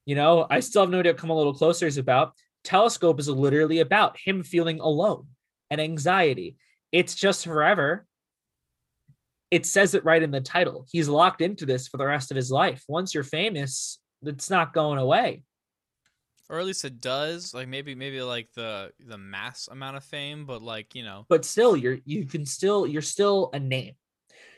[0.05, 0.47] You know?
[0.49, 2.33] I still have no idea come a little closer is about.
[2.63, 5.27] Telescope is literally about him feeling alone
[5.69, 6.55] and anxiety.
[6.91, 8.05] It's just forever.
[9.51, 10.87] It says it right in the title.
[10.89, 12.83] He's locked into this for the rest of his life.
[12.87, 15.43] Once you're famous it's not going away
[16.53, 17.53] or at least it does.
[17.53, 21.45] Like maybe maybe like the the mass amount of fame, but like you know, but
[21.45, 23.95] still you're you can still you're still a name.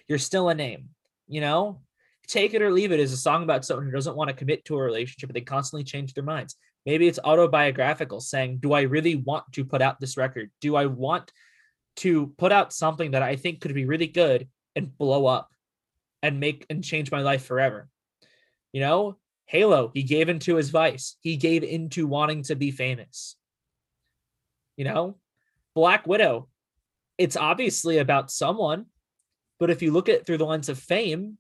[0.08, 0.90] You're still a name
[1.28, 1.82] you know?
[2.28, 4.66] Take it or leave it is a song about someone who doesn't want to commit
[4.66, 6.56] to a relationship but they constantly change their minds.
[6.86, 10.50] Maybe it's autobiographical saying do i really want to put out this record?
[10.60, 11.32] Do i want
[11.98, 15.50] to put out something that i think could be really good and blow up
[16.24, 17.90] and make and change my life forever?
[18.74, 23.36] You know halo he gave into his vice he gave into wanting to be famous
[24.76, 25.16] you know
[25.74, 26.48] black widow
[27.18, 28.86] it's obviously about someone
[29.60, 31.38] but if you look at it through the lens of fame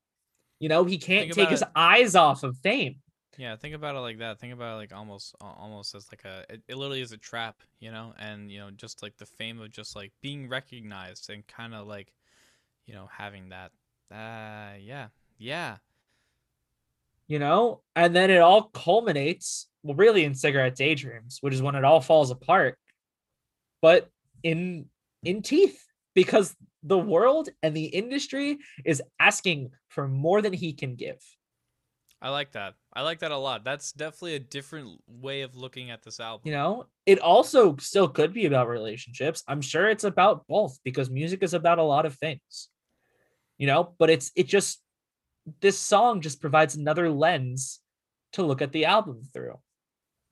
[0.60, 2.95] you know he can't take his it- eyes off of fame
[3.38, 3.56] yeah.
[3.56, 4.39] Think about it like that.
[4.39, 7.58] Think about it like almost almost as like a it, it literally is a trap,
[7.80, 11.45] you know, and you know just like the fame of just like being recognized and
[11.47, 12.14] kind of like
[12.86, 13.72] you know having that.
[14.12, 15.78] Uh, yeah, yeah.
[17.28, 21.76] You know and then it all culminates well really in cigarette daydreams which is when
[21.76, 22.78] it all falls apart
[23.82, 24.09] but
[24.43, 24.86] in
[25.23, 25.82] in teeth
[26.13, 31.17] because the world and the industry is asking for more than he can give
[32.21, 32.73] I like that.
[32.91, 33.63] I like that a lot.
[33.63, 36.47] That's definitely a different way of looking at this album.
[36.47, 41.09] you know it also still could be about relationships i'm sure it's about both because
[41.09, 42.69] music is about a lot of things
[43.59, 44.82] you know but it's it just
[45.61, 47.79] this song just provides another lens
[48.33, 49.55] to look at the album through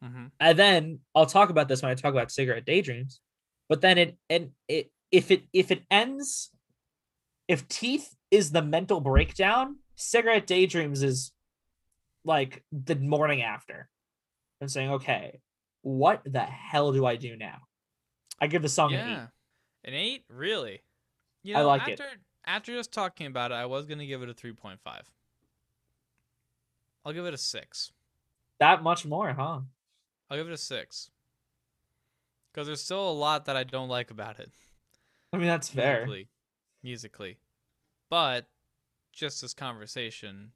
[0.01, 3.21] hmm and then I'll talk about this when I talk about cigarette daydreams.
[3.69, 6.51] But then it and it if it if it ends,
[7.47, 11.31] if teeth is the mental breakdown, cigarette daydreams is
[12.25, 13.89] like the morning after.
[14.61, 15.39] I'm saying, okay,
[15.81, 17.59] what the hell do I do now?
[18.41, 19.89] I give the song an eight.
[19.89, 20.81] An eight, really.
[21.43, 22.01] You know, I like it.
[22.45, 25.09] After, just talking about it, I was gonna give it a three point five.
[27.05, 27.91] I'll give it a six.
[28.59, 29.61] That much more, huh?
[30.29, 31.09] I'll give it a six.
[32.51, 34.51] Because there's still a lot that I don't like about it.
[35.33, 36.05] I mean, that's fair.
[36.05, 36.27] Musically,
[36.83, 37.37] musically,
[38.09, 38.45] but
[39.11, 40.51] just this conversation.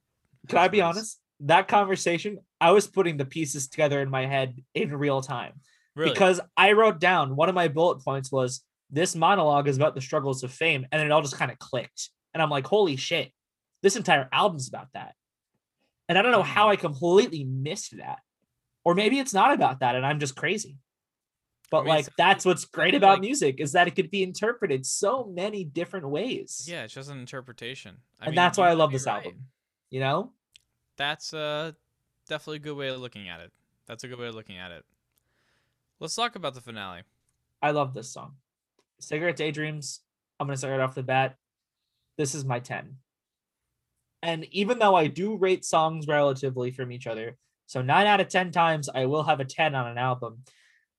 [0.48, 1.20] Can I be raised- honest?
[1.40, 5.60] That conversation, I was putting the pieces together in my head in real time.
[5.94, 6.12] Really?
[6.12, 10.00] because I wrote down one of my bullet points was this monologue is about the
[10.00, 12.10] struggles of fame, and then it all just kind of clicked.
[12.34, 13.32] And I'm like, holy shit,
[13.82, 15.14] this entire album's about that.
[16.08, 18.20] And I don't know how I completely missed that.
[18.84, 20.78] Or maybe it's not about that, and I'm just crazy.
[21.70, 24.86] But mean, like that's what's great about like- music is that it could be interpreted
[24.86, 26.66] so many different ways.
[26.66, 27.96] yeah, it's just an interpretation.
[28.20, 29.24] I and mean, that's why I love this right.
[29.24, 29.44] album.
[29.90, 30.32] You know?
[30.96, 31.72] That's uh
[32.28, 33.52] definitely a good way of looking at it.
[33.86, 34.84] That's a good way of looking at it.
[36.00, 37.02] Let's talk about the finale.
[37.60, 38.36] I love this song.
[39.00, 40.00] Cigarette Daydreams.
[40.38, 41.36] I'm gonna start right off the bat.
[42.16, 42.96] This is my 10.
[44.22, 47.36] And even though I do rate songs relatively from each other,
[47.66, 50.42] so nine out of 10 times I will have a 10 on an album.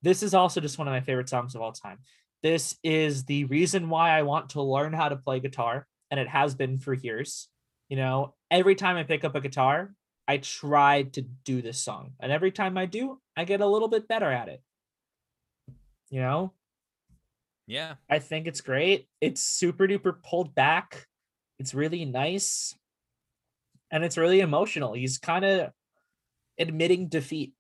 [0.02, 2.00] This is also just one of my favorite songs of all time.
[2.41, 6.30] This is the reason why I want to learn how to play guitar, and it
[6.30, 7.50] has been for years.
[7.89, 9.93] You know, every time I pick up a guitar,
[10.28, 12.12] I try to do this song.
[12.20, 14.62] And every time I do, I get a little bit better at it.
[16.12, 16.54] You know,
[17.70, 17.96] Yeah.
[18.10, 19.08] I think it's great.
[19.22, 21.06] It's super duper pulled back.
[21.60, 22.76] It's really nice.
[23.92, 24.94] And it's really emotional.
[24.94, 25.70] He's kind of
[26.58, 27.54] admitting defeat.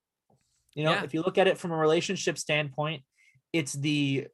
[0.73, 1.03] You know, Yeah.
[1.03, 3.03] if you look at it from a relationship standpoint,
[3.53, 4.27] it's the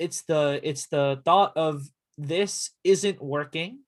[0.00, 1.84] it's the it's the thought of
[2.18, 3.78] this isn't working.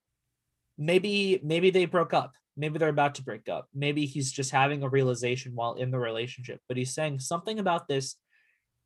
[0.79, 2.35] Maybe maybe they broke up.
[2.57, 3.67] Maybe they're about to break up.
[3.75, 7.89] Maybe he's just having a realization while in the relationship, but he's saying something about
[7.89, 8.15] this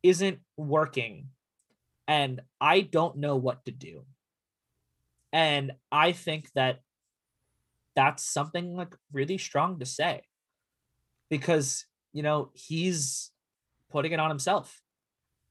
[0.02, 1.28] isn't working
[2.10, 4.04] and I don't know what to do.
[5.32, 6.80] And I think that
[7.94, 10.22] that's something like really strong to say
[11.28, 13.30] because, you know, he's
[13.92, 14.82] putting it on himself.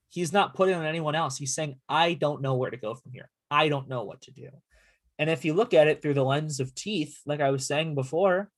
[0.09, 1.37] He's not putting it on anyone else.
[1.37, 3.29] He's saying, I don't know where to go from here.
[3.49, 4.49] I don't know what to do.
[5.17, 7.95] And if you look at it through the lens of teeth, like I was saying
[7.95, 8.49] before,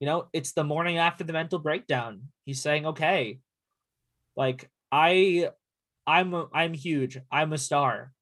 [0.00, 2.22] you know, it's the morning after the mental breakdown.
[2.44, 3.38] He's saying, okay,
[4.36, 5.50] like I
[6.08, 7.18] I'm a, I'm huge.
[7.30, 8.14] I'm a star.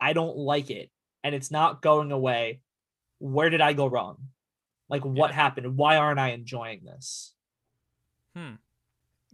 [0.00, 0.90] I don't like it
[1.24, 2.60] and it's not going away.
[3.18, 4.28] Where did I go wrong?
[4.88, 5.34] Like what Yeah.
[5.34, 5.76] happened?
[5.78, 7.34] Why aren't I enjoying this?
[8.36, 8.54] Hmm.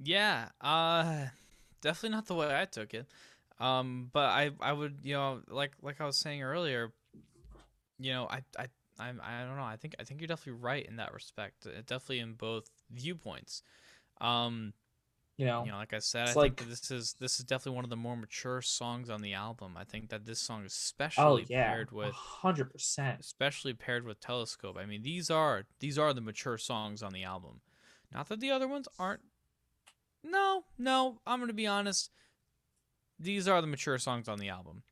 [0.03, 0.51] Yeah.
[0.61, 1.27] Uh
[1.81, 3.07] definitely not the way I took it.
[3.59, 6.93] Um but I I would, you know, like like I was saying earlier,
[7.99, 8.67] you know, I I
[8.99, 9.65] I'm, I don't know.
[9.65, 11.65] I think I think you're definitely right in that respect.
[11.87, 13.63] Definitely in both viewpoints.
[14.21, 14.75] Um
[15.41, 17.47] You know, you know, like I said, I like- think that this is this is
[17.47, 19.75] definitely one of the more mature songs on the album.
[19.75, 23.21] I think that this song is oh especially yeah, paired with hundred percent.
[23.21, 24.77] especially paired with Telescope.
[24.79, 27.63] I mean, these are these are the mature songs on the album.
[28.13, 29.23] Not that the other ones aren't
[30.23, 32.11] No, no, I'm gonna be honest.
[33.19, 34.83] These are the mature songs on the album,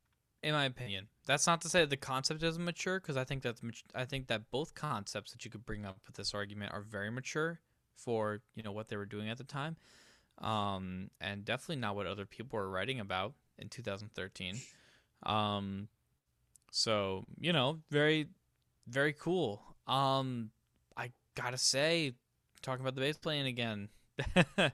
[0.43, 1.09] in my opinion.
[1.27, 3.61] That's not to say that the concept isn't mature, because I think that's
[3.95, 7.11] I think that both concepts that you could bring up with this argument are very
[7.11, 7.61] mature
[7.97, 9.77] for you know what they were doing at the time,
[10.41, 14.57] um, and definitely not what other people were writing about in 2013.
[15.25, 15.89] Um,
[16.71, 18.29] so you know, very,
[18.87, 19.63] very cool.
[19.87, 20.51] Um,
[20.97, 22.15] I gotta say,
[22.63, 23.89] talking about the bass playing again.
[24.37, 24.71] yeah,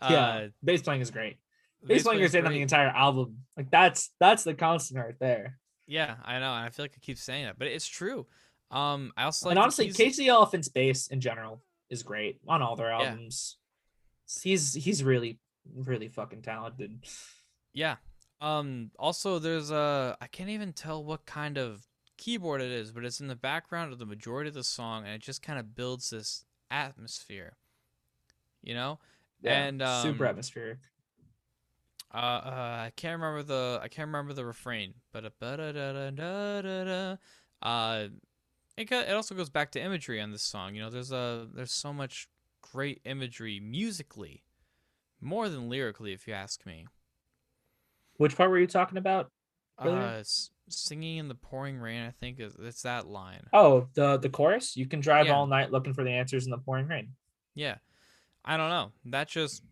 [0.00, 1.38] uh, bass playing is great.
[1.84, 2.62] Bass playing is in on the great.
[2.62, 3.38] entire album.
[3.56, 5.58] Like that's that's the constant right there.
[5.86, 6.52] Yeah, I know.
[6.52, 8.26] and I feel like I keep saying that, but it's true.
[8.70, 12.76] Um, I also like and honestly, the Elephant's bass in general is great on all
[12.76, 13.48] their Yeah.
[14.42, 15.38] He's he's really
[15.74, 17.04] really fucking talented.
[17.72, 17.96] Yeah.
[18.40, 18.90] Um.
[18.98, 23.20] Also, there's a I can't even tell what kind of keyboard it is, but it's
[23.20, 26.10] in the background of the majority of the song, and it just kind of builds
[26.10, 27.56] this atmosphere.
[28.62, 28.98] You know.
[29.44, 30.78] And, super um, atmospheric.
[32.12, 35.24] Uh, uh, I can't remember the I can't remember the refrain, but.
[37.60, 38.08] Uh,
[38.76, 40.74] it it also goes back to imagery on this song.
[40.74, 42.28] You know, there's a there's so much
[42.62, 44.42] great imagery musically,
[45.20, 46.86] more than lyrically, if you ask me.
[48.16, 49.30] Which part were you talking about?
[49.82, 49.98] Earlier?
[50.02, 52.02] Uh, s- singing in the pouring rain.
[52.02, 53.42] I think is it's that line.
[53.52, 54.76] Oh, the the chorus.
[54.76, 55.34] You can drive Yeah.
[55.34, 57.14] all night looking for the answers in the pouring rain.
[57.54, 57.76] Yeah,
[58.44, 58.92] I don't know.
[59.06, 59.62] That just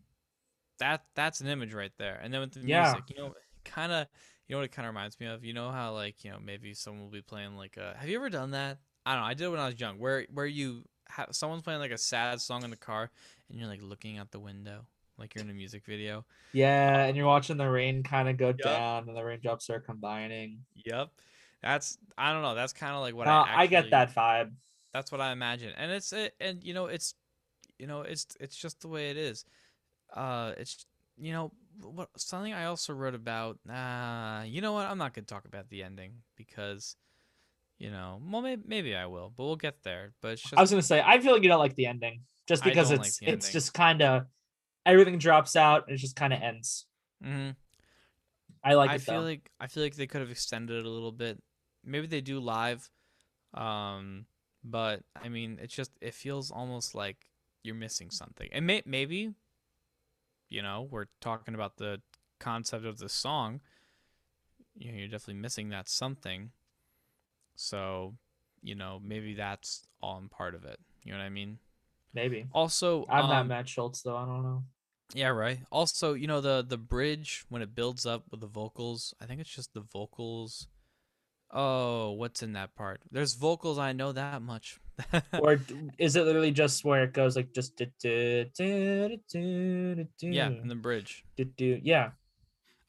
[0.79, 2.21] that that's an image right there.
[2.23, 2.93] And then with the Yeah.
[2.93, 3.35] music, you know,
[3.65, 4.07] kind of,
[4.47, 5.45] you know what it kind of reminds me of.
[5.45, 7.97] You know how like you know maybe someone will be playing like a.
[7.99, 8.79] Have you ever done that?
[9.05, 9.29] I don't know.
[9.29, 9.99] I did it when I was young.
[9.99, 13.11] Where where you have someone's playing like a sad song in the car,
[13.49, 14.87] and you're like looking out the window,
[15.19, 16.25] like you're in a music video.
[16.53, 18.67] Yeah, and you're watching the rain kind of go Yup.
[18.69, 20.65] down, and the raindrops are combining.
[20.85, 21.11] Yep.
[21.63, 22.55] That's I don't know.
[22.55, 23.63] That's kind of like what Uh, I.
[23.63, 24.53] I get that vibe.
[24.93, 27.15] That's what I imagine, and it's it, and you know it's,
[27.79, 29.45] you know it's it's just the way it is.
[30.15, 30.87] Uh, it's
[31.19, 31.53] you know
[31.83, 33.59] what something I also wrote about.
[33.69, 34.87] Uh, you know what?
[34.87, 36.97] I'm not gonna talk about the ending because,
[37.79, 40.13] you know, well maybe maybe I will, but we'll get there.
[40.21, 42.23] But it's just I was gonna say I feel like you don't like the ending,
[42.47, 44.27] just because don't like it's it's just kind of
[44.85, 46.87] everything drops out and it just kind of ends.
[47.23, 47.51] hmm
[48.65, 49.23] I like I feel though.
[49.23, 51.39] like I feel like they could have extended it a little bit.
[51.85, 52.91] Maybe they do live,
[53.55, 54.27] um,
[54.65, 57.29] but I mean, it's just it feels almost like
[57.63, 58.49] you're missing something.
[58.53, 59.35] And may, maybe,
[60.49, 62.01] you know, we're talking about the
[62.39, 63.61] concept of the song.
[64.79, 66.51] You know, you're definitely missing that something.
[67.57, 68.15] So,
[68.63, 70.79] you know, maybe that's all part of it.
[71.03, 71.59] You know what I mean?
[72.15, 74.17] Maybe Also, I'm not um, Matt Shultz though.
[74.17, 74.65] I don't know.
[75.15, 75.59] yeah, right.
[75.71, 79.15] Also, you know the the bridge when it builds up with the vocals.
[79.21, 80.67] I think it's just the vocals.
[81.51, 83.01] Oh, what's in that part?
[83.11, 83.79] There's vocals.
[83.79, 84.81] I know that much.
[85.39, 85.61] Or
[85.99, 90.27] is it literally just where it goes like just do, do, do, do, do, do,
[90.27, 91.23] yeah, in the bridge.
[91.37, 92.13] do, do, yeah,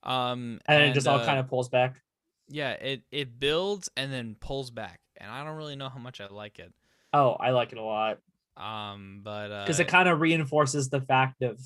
[0.04, 2.02] Um, and, then it just all uh, kind of pulls back.
[2.48, 6.22] Yeah, it it builds and then pulls back, and I don't really know how much
[6.22, 6.74] I like it.
[7.14, 8.20] Oh, I like it a lot
[8.56, 11.60] Um, but uh, because it kind of reinforces the fact of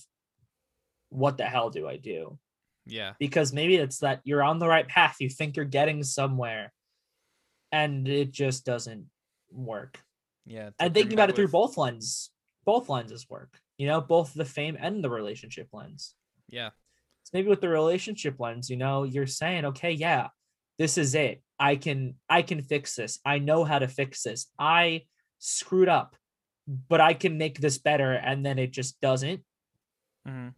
[1.10, 2.40] what the hell do I do?
[2.86, 6.74] yeah, Because maybe it's that you're on the right path, you think you're getting somewhere,
[7.72, 9.08] and it just doesn't
[9.52, 10.00] work.
[10.46, 10.72] yeah.
[10.80, 12.32] And thinking about it through both lens,
[12.66, 13.60] both lenses work.
[13.78, 16.16] You know, both the fame and the relationship lens.
[16.50, 16.72] Yeah,
[17.24, 20.28] So maybe with the relationship lens, you know, you're saying, okay, yeah,
[20.82, 21.44] this is it.
[21.60, 23.20] I can I can fix this.
[23.24, 24.48] I know how to fix this.
[24.58, 25.04] I
[25.38, 26.16] screwed up,
[26.90, 29.42] but I can make this better and then it just doesn't.
[30.26, 30.50] hmm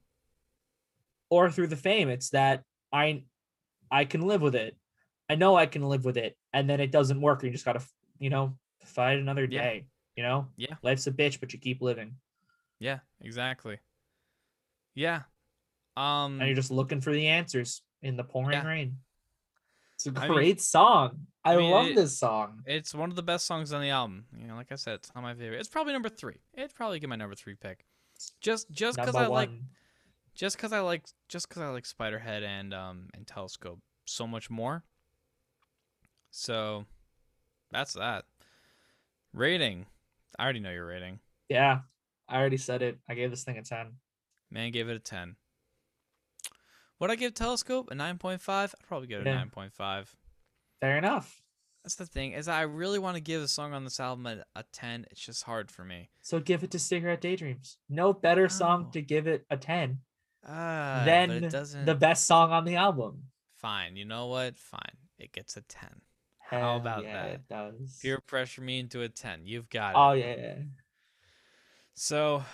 [1.29, 2.63] Or through the fame, it's that
[2.93, 3.25] I
[3.91, 4.77] I can live with it.
[5.29, 7.43] I know I can live with it and then it doesn't work.
[7.43, 7.85] You just got to,
[8.19, 9.61] you know, fight another Yeah.
[9.61, 10.47] day, you know?
[10.55, 10.75] Yeah.
[10.83, 12.15] Life's a bitch, but you keep living.
[12.79, 13.77] yeah, exactly.
[14.95, 15.23] Yeah.
[15.97, 18.65] Um, and you're just looking for the answers in the pouring Yeah.
[18.67, 18.97] rain.
[20.05, 21.27] It's a I mean- great song.
[21.45, 22.63] I, I mean, love it- this song.
[22.65, 24.25] It's one of the best songs on the album.
[24.39, 25.59] You know, like I said, it's not my favorite.
[25.59, 26.37] It's probably number three.
[26.53, 27.85] It'd probably get my number three pick.
[28.39, 29.49] Just just because I like
[30.35, 34.49] just because I like just because I like Spiderhead and um and Telescope so much
[34.49, 34.83] more.
[36.31, 36.85] So
[37.71, 38.25] that's that.
[39.33, 39.85] Rating.
[40.39, 41.19] I already know your rating.
[41.49, 41.79] Yeah,
[42.27, 42.97] I already said it.
[43.09, 43.91] I gave this thing a 10.
[44.49, 45.35] Man gave it a ten.
[47.03, 48.73] Would I give Telescope a nine point five?
[48.79, 50.15] I'd probably give it a nine point five.
[50.79, 51.41] Fair enough.
[51.83, 54.45] That's the thing is I really want to give a song on this album a,
[54.55, 55.05] a ten.
[55.11, 56.11] It's just hard for me.
[56.21, 57.75] So give it to Cigarette Daydreams.
[57.89, 58.91] No better song Oh.
[58.93, 59.99] to give it a 10
[60.47, 61.41] Uh, than
[61.83, 63.23] the best song on the album.
[63.57, 63.97] Fine.
[63.97, 64.55] You know what?
[64.55, 64.95] Fine.
[65.19, 65.89] It gets a 10.
[66.39, 67.31] How about yeah, that?
[67.33, 67.99] It does.
[68.01, 69.41] Peer pressure me into a 10.
[69.45, 69.97] You've got it.
[69.97, 70.55] oh, yeah.
[71.95, 72.45] So,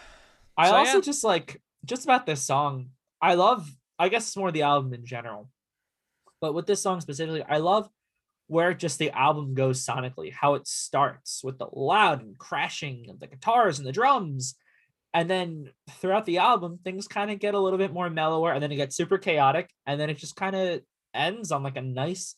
[0.58, 1.02] I So, also yeah.
[1.02, 2.90] just like just about this song,
[3.22, 3.76] I love.
[4.00, 5.50] I guess it's more the album in general,
[6.42, 7.90] but with this song specifically, I love
[8.48, 10.34] where just the album goes sonically.
[10.34, 14.56] How it starts with the loud and crashing of the guitars and the drums,
[15.14, 18.64] and then throughout the album, things kind of get a little bit more mellower, and
[18.64, 20.82] then it gets super chaotic, and then it just kind of
[21.14, 22.36] ends on like a nice,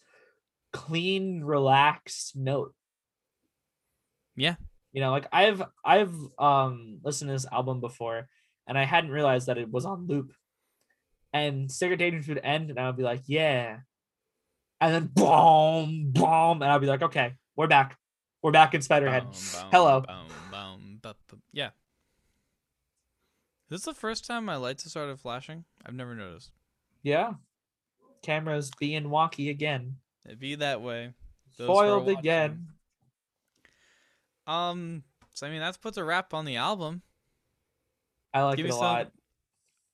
[0.74, 2.74] clean, relaxed note.
[4.36, 4.56] Yeah.
[4.94, 8.28] You know, like I've I've um listened to this album before
[8.68, 10.34] and I hadn't realized that it was on loop.
[11.34, 13.78] And Cigarette Daydreams would end and I would be like, yeah.
[14.82, 17.98] And then boom, boom, and I'd be like, okay, we're back.
[18.42, 19.22] We're back in Spiderhead.
[19.24, 20.02] Boom, boom, Hello.
[20.02, 21.70] boom, boom, bu- bu- yeah.
[23.70, 25.64] This is the first time my lights have started flashing.
[25.86, 26.52] I've never noticed.
[27.04, 27.34] Yeah.
[28.24, 29.98] Cameras being wonky again.
[30.26, 31.14] It be that way.
[31.58, 32.68] Those Foiled again.
[34.48, 35.04] Um.
[35.34, 37.02] So I mean, that puts a wrap on the album.
[38.34, 39.12] I like Give it a some- lot.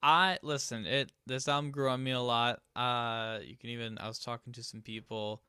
[0.01, 0.85] I listen.
[0.85, 2.59] It this album grew on me a lot.
[2.75, 5.41] Uh, you can even I was talking to some people,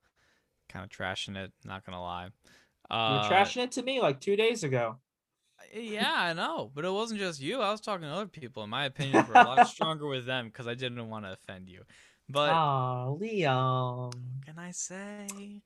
[0.68, 1.53] kind of trashing it.
[1.64, 2.28] Not gonna lie.
[2.90, 4.96] Uh, You were trashing it to me like two days ago.
[5.74, 7.61] Yeah, I know, but it wasn't just you.
[7.61, 8.64] I was talking to other people.
[8.64, 11.68] In my opinion, were a lot stronger with them because I didn't want to offend
[11.68, 11.82] you.
[12.28, 14.14] But Oh, what
[14.46, 15.62] can I say?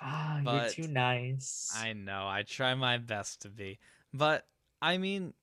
[0.00, 1.72] Ah, you're too nice.
[1.76, 2.26] I know.
[2.26, 3.78] I try my best to be.
[4.12, 4.46] But
[4.82, 5.34] I mean,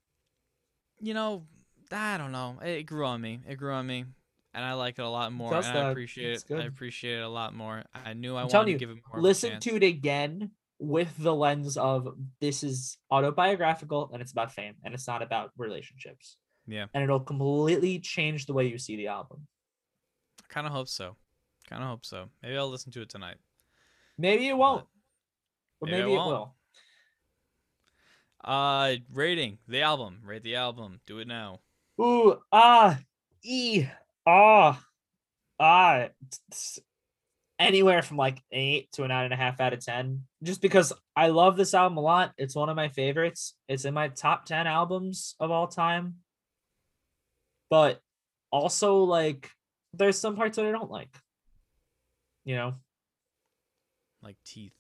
[0.99, 1.45] you know,
[1.91, 2.57] I don't know.
[2.63, 3.41] It grew on me.
[3.47, 4.05] It grew on me.
[4.53, 5.51] And I like it a lot more.
[5.51, 6.55] does And I appreciate It's it.
[6.55, 7.83] I appreciate it a lot more.
[7.93, 9.21] I knew I I'm wanted you, to give it more.
[9.21, 14.73] Listen to it again with the lens of this is autobiographical and it's about fame
[14.83, 16.37] and it's not about relationships.
[16.67, 16.87] Yeah.
[16.93, 19.47] And it'll completely change the way you see the album.
[20.43, 21.15] I kind of hope so.
[21.69, 22.29] Kind of hope so.
[22.43, 23.37] Maybe I'll listen to it tonight.
[24.17, 24.85] Maybe it won't,
[25.79, 26.29] but maybe maybe, it won't.
[26.29, 26.55] will.
[28.43, 30.19] Uh, rating the album.
[30.25, 30.99] Rate the album.
[31.05, 31.59] Do it now.
[31.99, 32.99] Ooh, ah,
[33.43, 33.85] e,
[34.25, 34.81] ah,
[35.59, 36.07] ah.
[37.59, 40.61] Anywhere from like an eight to a nine and a half out of ten, just
[40.61, 42.33] because I love this album a lot.
[42.37, 43.53] It's one of my favorites.
[43.67, 46.15] It's in my top ten albums of all time.
[47.69, 48.01] But
[48.51, 49.49] also, like,
[49.93, 51.15] there's some parts that I don't like.
[52.45, 52.73] You know,
[54.23, 54.73] like teeth.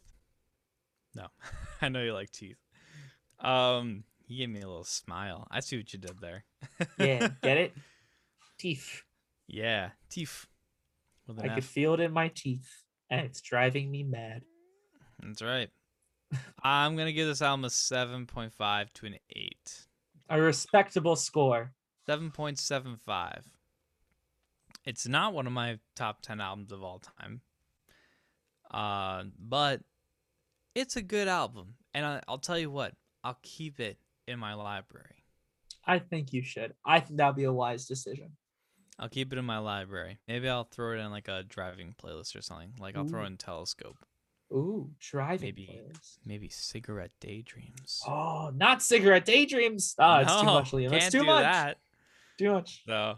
[1.13, 1.27] No,
[1.81, 2.57] I know you like teeth.
[3.39, 5.45] Um, he gave me a little smile.
[5.51, 6.45] I see what you did there.
[6.97, 7.73] yeah, get it?
[8.57, 9.01] Teeth.
[9.47, 10.45] yeah, teeth.
[11.41, 14.43] I could feel it in my teeth, and it's driving me mad.
[15.19, 15.69] That's right.
[16.63, 19.87] I'm gonna give this album a seven point five to an eight.
[20.29, 21.73] A respectable score.
[22.05, 23.43] Seven point seven five.
[24.85, 27.41] It's not one of my top ten albums of all time.
[28.69, 29.81] Uh, but
[30.75, 33.97] it's a good album, and I, I'll tell you what, I'll keep it
[34.31, 35.23] in my library.
[35.85, 36.73] I think you should.
[36.85, 38.31] I think that'd be a wise decision.
[38.99, 40.19] I'll keep it in my library.
[40.27, 42.73] Maybe I'll throw it in like a driving playlist or something.
[42.79, 43.97] Like I'll throw in Telescope.
[44.53, 45.69] Ooh, driving Maybe.
[45.71, 46.17] playlist.
[46.25, 48.03] Maybe Cigarette Daydreams.
[48.05, 49.95] Oh, not cigarette daydreams.
[49.97, 50.91] Oh, it's too much, Liam.
[50.91, 51.43] It's too do much.
[51.43, 51.77] That.
[52.37, 52.83] Too much.
[52.85, 53.17] So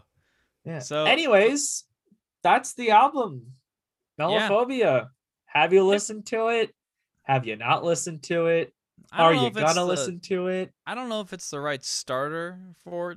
[0.64, 0.78] Yeah.
[0.78, 1.84] So- anyways,
[2.42, 3.52] that's the album.
[4.18, 4.26] Yeah.
[4.48, 5.08] Melophobia.
[5.46, 6.74] Have you listened to it?
[7.24, 8.73] Have you not listened to it?
[9.12, 10.72] Are you gonna the- listen to it?
[10.86, 13.16] I don't know if it's the right starter for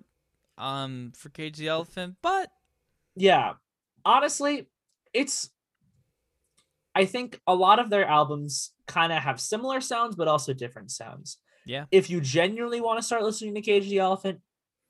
[0.58, 2.50] um for Cage the Elephant, but
[3.16, 3.54] yeah.
[4.06, 4.68] Honestly
[5.14, 5.50] it's
[6.94, 10.92] i think a lot of their albums kind of have similar sounds but also different
[10.92, 11.38] sounds.
[11.66, 11.86] Yeah.
[11.92, 14.42] if you genuinely want to start listening to cage the elephant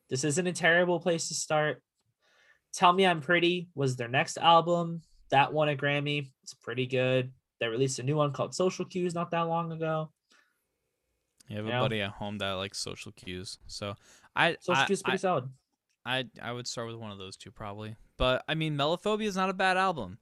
[0.09, 1.81] this isn't a terrible place to start.
[2.73, 5.01] Tell me i'm pretty was their next album.
[5.31, 6.31] That won a grammy.
[6.43, 7.31] It's pretty good.
[7.59, 10.11] They released a new one called social cues not that long ago
[11.47, 13.57] you have a buddy at home that likes social cues.
[13.67, 13.95] So
[14.35, 15.49] I social I, cues pretty I, solid
[16.05, 17.95] I I would start with one of those two probably.
[18.17, 20.17] But I mean Melophobia is not a bad album.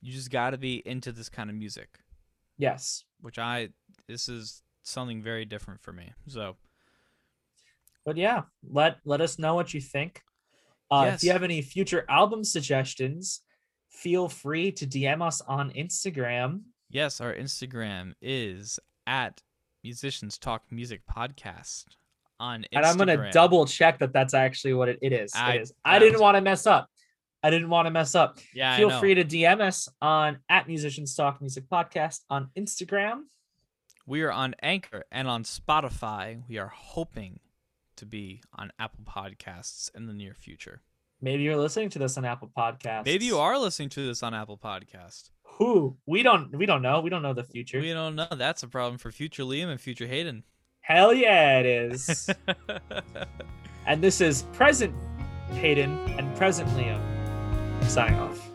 [0.00, 1.98] You just gotta be into this kind of music.
[2.56, 3.70] yes Which I
[4.06, 6.12] this is something very different for me.
[6.26, 6.56] So
[8.04, 10.22] but yeah let let us know what you think
[10.90, 13.42] uh, if you have any future album suggestions
[13.90, 19.42] feel free to dm us on instagram yes, our Instagram is at
[19.92, 21.86] Musicians Talk Music Podcast
[22.38, 22.66] on Instagram.
[22.76, 25.72] and i'm gonna double check that that's actually what it, it is I- it is
[25.84, 26.88] i I didn't want to mess up
[27.42, 31.14] i didn't want to mess up Yeah, feel free to dm us on at musicians
[31.14, 33.22] talk music podcast on instagram
[34.06, 36.42] We are on Anchor and on Spotify.
[36.48, 37.40] We are hoping
[37.96, 40.80] to be on Apple Podcasts in the near future.
[41.20, 44.32] maybe you're listening to this on apple podcasts Maybe you are listening to this on
[44.34, 45.30] Apple Podcast.
[45.58, 48.28] Who we don't we don't know we don't know the future We don't know.
[48.30, 50.44] That's a problem for future Liam and future Hayden.
[50.80, 52.30] hell yeah it is
[53.86, 54.94] and this is present
[55.52, 57.00] Hayden, and present Liam
[57.88, 58.47] signing off.